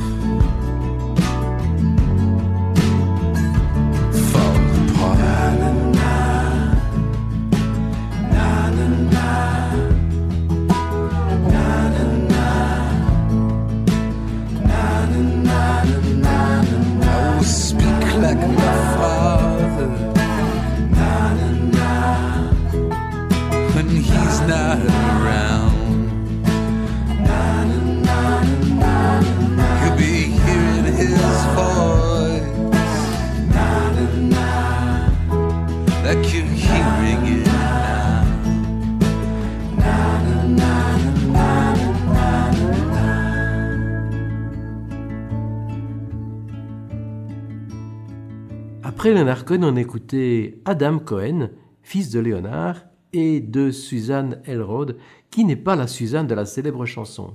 [49.04, 51.50] Après Leonard Cohen, on écoutait Adam Cohen,
[51.82, 54.96] fils de Léonard, et de Suzanne Elrod,
[55.30, 57.34] qui n'est pas la Suzanne de la célèbre chanson.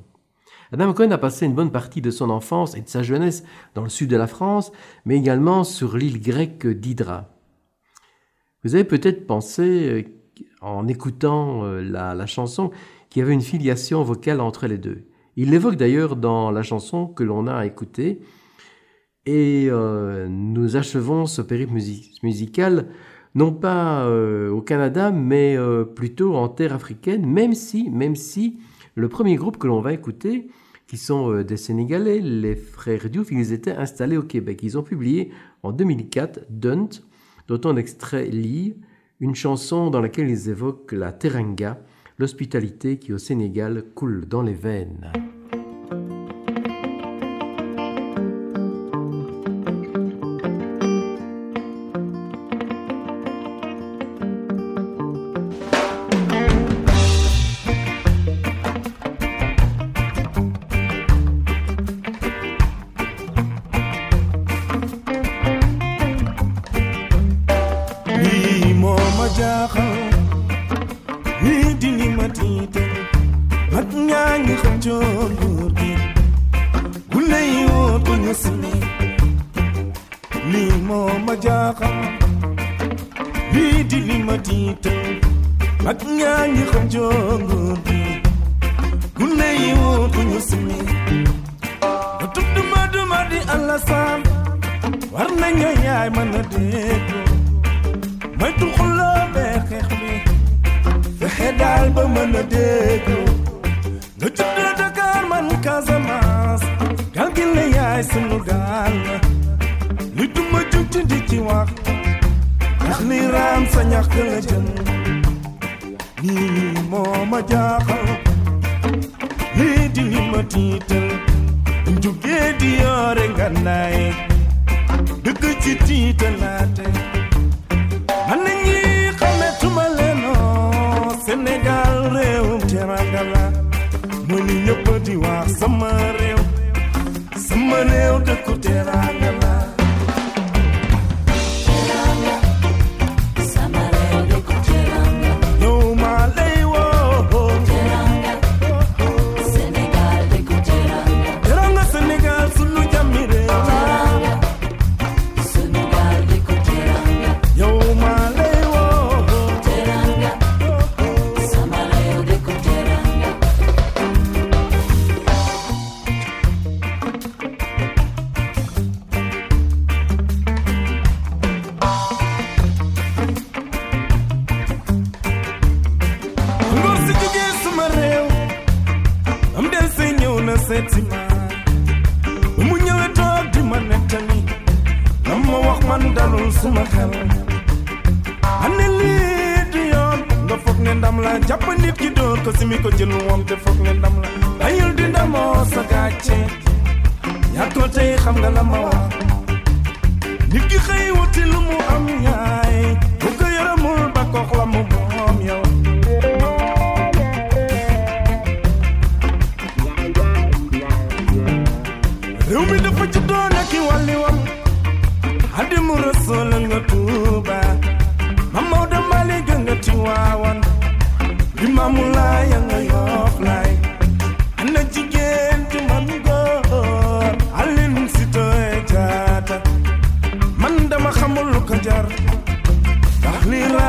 [0.73, 3.83] Adam Cohen a passé une bonne partie de son enfance et de sa jeunesse dans
[3.83, 4.73] le sud de la France,
[5.05, 7.29] mais également sur l'île grecque d'Hydra.
[8.65, 10.03] Vous avez peut-être pensé, euh,
[10.63, 12.71] en écoutant euh, la, la chanson,
[13.11, 15.05] qu'il y avait une filiation vocale entre les deux.
[15.37, 18.23] Il l'évoque d'ailleurs dans la chanson que l'on a écoutée,
[19.29, 22.87] et euh, nous achevons ce périple musi- musical
[23.35, 28.59] non pas euh, au Canada, mais euh, plutôt en terre africaine, même si, même si
[28.95, 30.49] le premier groupe que l'on va écouter,
[30.87, 34.61] qui sont des Sénégalais, les frères Diouf, ils étaient installés au Québec.
[34.63, 35.31] Ils ont publié
[35.63, 36.89] en 2004 Dunt,
[37.49, 38.75] dont on extrait lit
[39.21, 41.79] une chanson dans laquelle ils évoquent la teranga,
[42.19, 45.13] l'hospitalité qui au Sénégal coule dans les veines.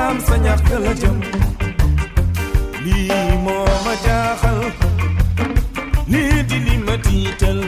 [0.10, 1.18] am sa ñàkk la jëm.
[2.84, 4.60] Lii moo ma jaaxal.
[6.12, 7.60] Lii di li ma tiital.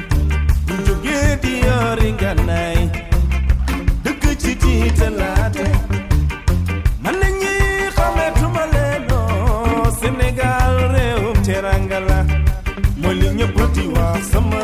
[0.65, 2.79] Bu jógee di yori ngànnaay.
[4.03, 5.65] Dëkk ci tiitalaate.
[7.03, 7.53] Man na ñi
[7.95, 12.17] xameetuma leenoo Sénégal réewum teranga mo
[13.01, 14.61] mooy li ñëpp di wax sama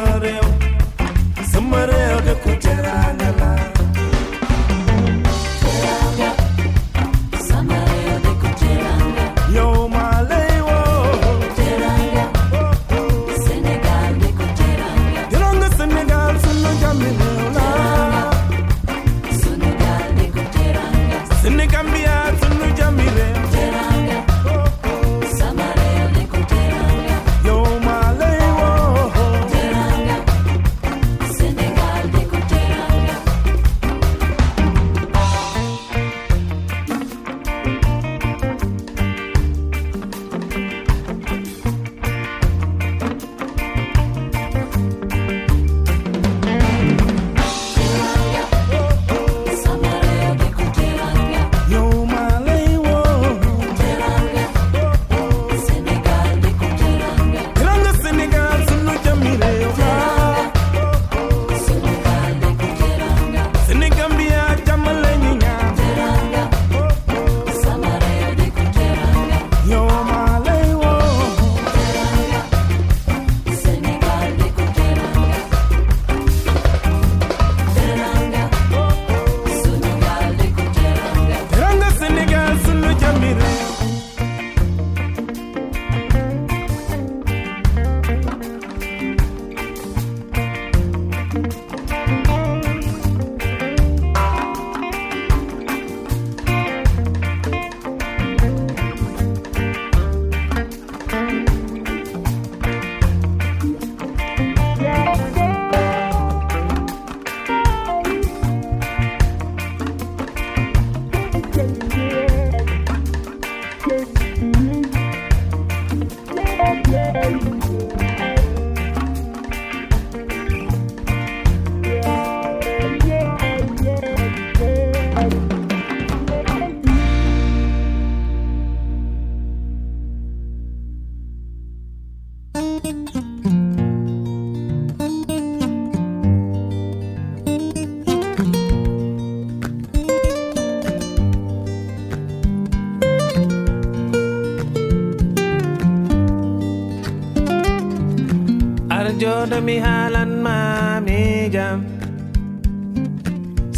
[149.67, 151.79] arjoɗo mi haalan ma mi jam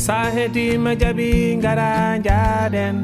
[0.05, 1.29] sa hetima jaɓi
[1.63, 1.91] gara
[2.25, 2.95] jaɗen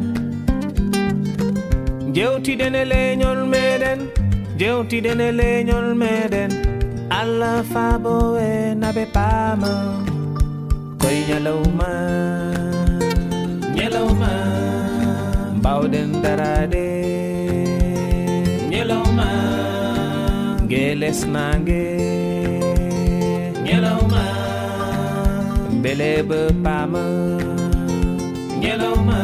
[2.15, 3.99] jewtiɗen e leñol meɗen
[4.59, 6.51] jewtiɗen e leñol meɗen
[7.19, 8.15] allah faabo
[8.49, 8.51] e
[8.81, 9.71] naɓe paama
[11.01, 11.91] koye ñalawma
[13.77, 14.31] ñalawma
[15.57, 16.87] mbawɗen darade
[18.71, 19.27] ñalawma
[20.71, 21.94] geles nange
[25.97, 27.03] bele be paama
[28.61, 29.19] ñalawma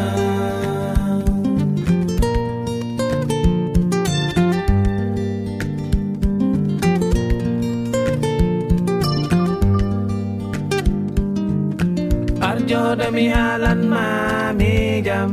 [12.49, 14.05] arjoɗo mi haalan ma
[14.59, 14.71] mi
[15.07, 15.29] jam.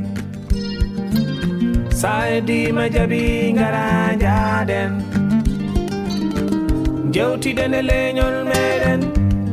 [2.00, 3.22] Sa edima jaɓi
[3.58, 3.86] gara
[4.22, 4.92] jaɗen
[7.14, 9.00] jewtiɗen e leñol meɗen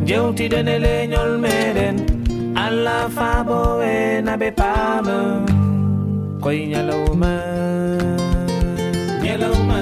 [0.10, 1.96] jewtiɗen e leñol meɗen
[2.66, 3.60] allah faabo
[3.94, 3.96] e
[4.26, 5.18] naɓe paama
[6.44, 7.32] koye ñalawma
[9.26, 9.80] ñalawma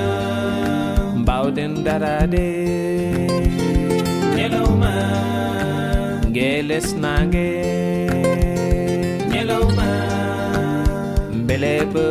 [1.22, 2.48] mbawɗen darade
[4.38, 4.92] ñalawma
[6.36, 7.48] geles nange
[9.34, 9.88] ñalawma
[11.48, 12.04] bele be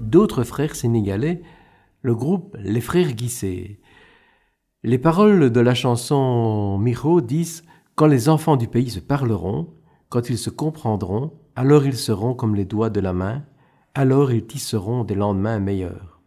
[0.00, 1.42] D'autres frères sénégalais,
[2.02, 3.80] le groupe Les Frères Guissé.
[4.82, 7.64] Les paroles de la chanson Miro disent
[7.94, 9.72] Quand les enfants du pays se parleront,
[10.08, 13.44] quand ils se comprendront, alors ils seront comme les doigts de la main,
[13.94, 16.20] alors ils tisseront des lendemains meilleurs.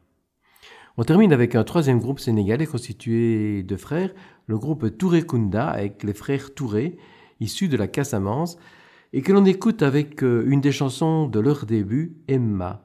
[0.96, 4.14] On termine avec un troisième groupe sénégalais constitué de frères,
[4.48, 6.98] le groupe Touré Kunda avec les frères Touré,
[7.42, 8.58] issus de la Casamance,
[9.12, 12.83] et que l'on écoute avec euh, une des chansons de leur début, Emma.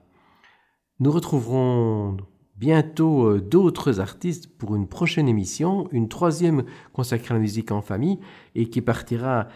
[1.01, 2.17] Nous retrouverons
[2.57, 7.83] bientôt euh, d'autres artistes pour une prochaine émission, une troisième consacrée à la musique en
[7.83, 8.19] famille
[8.57, 9.47] et qui partira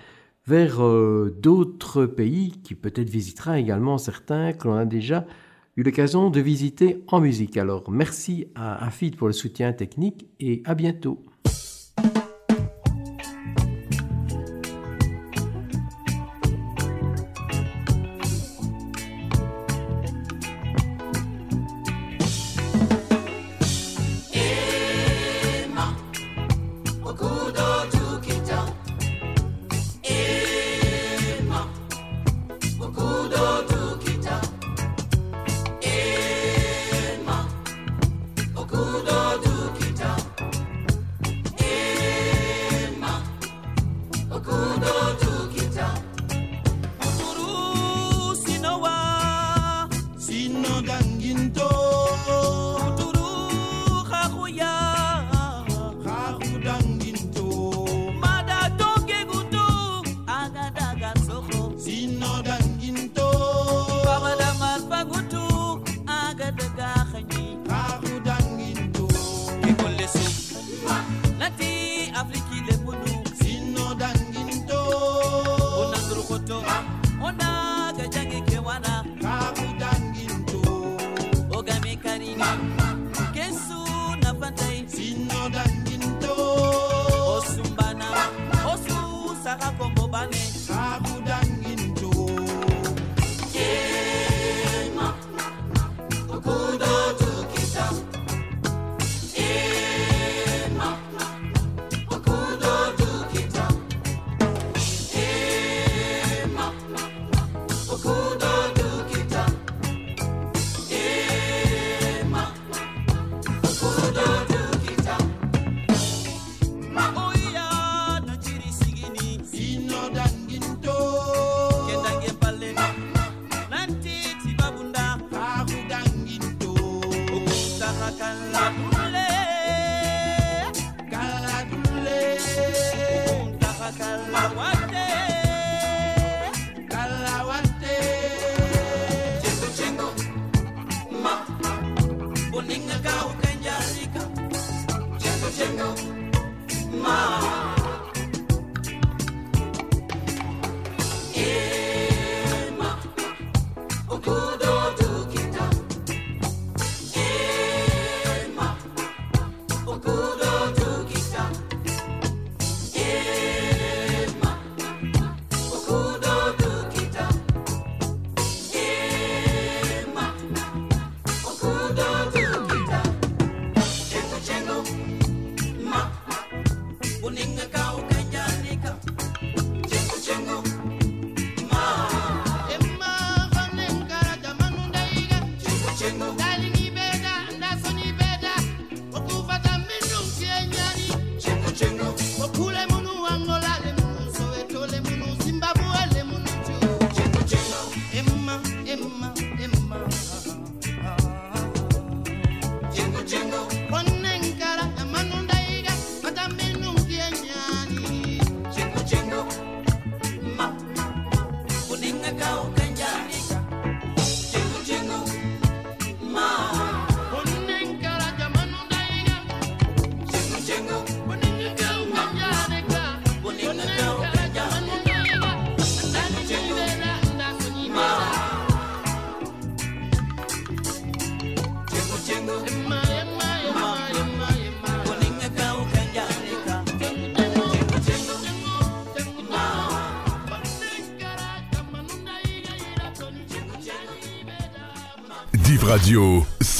[0.46, 5.26] vers euh, d'autres pays, qui peut-être visitera également certains que l'on a déjà
[5.76, 7.56] eu l'occasion de visiter en musique.
[7.56, 11.24] Alors merci à Afid pour le soutien technique et à bientôt.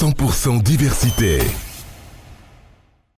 [0.03, 1.39] 100% diversité.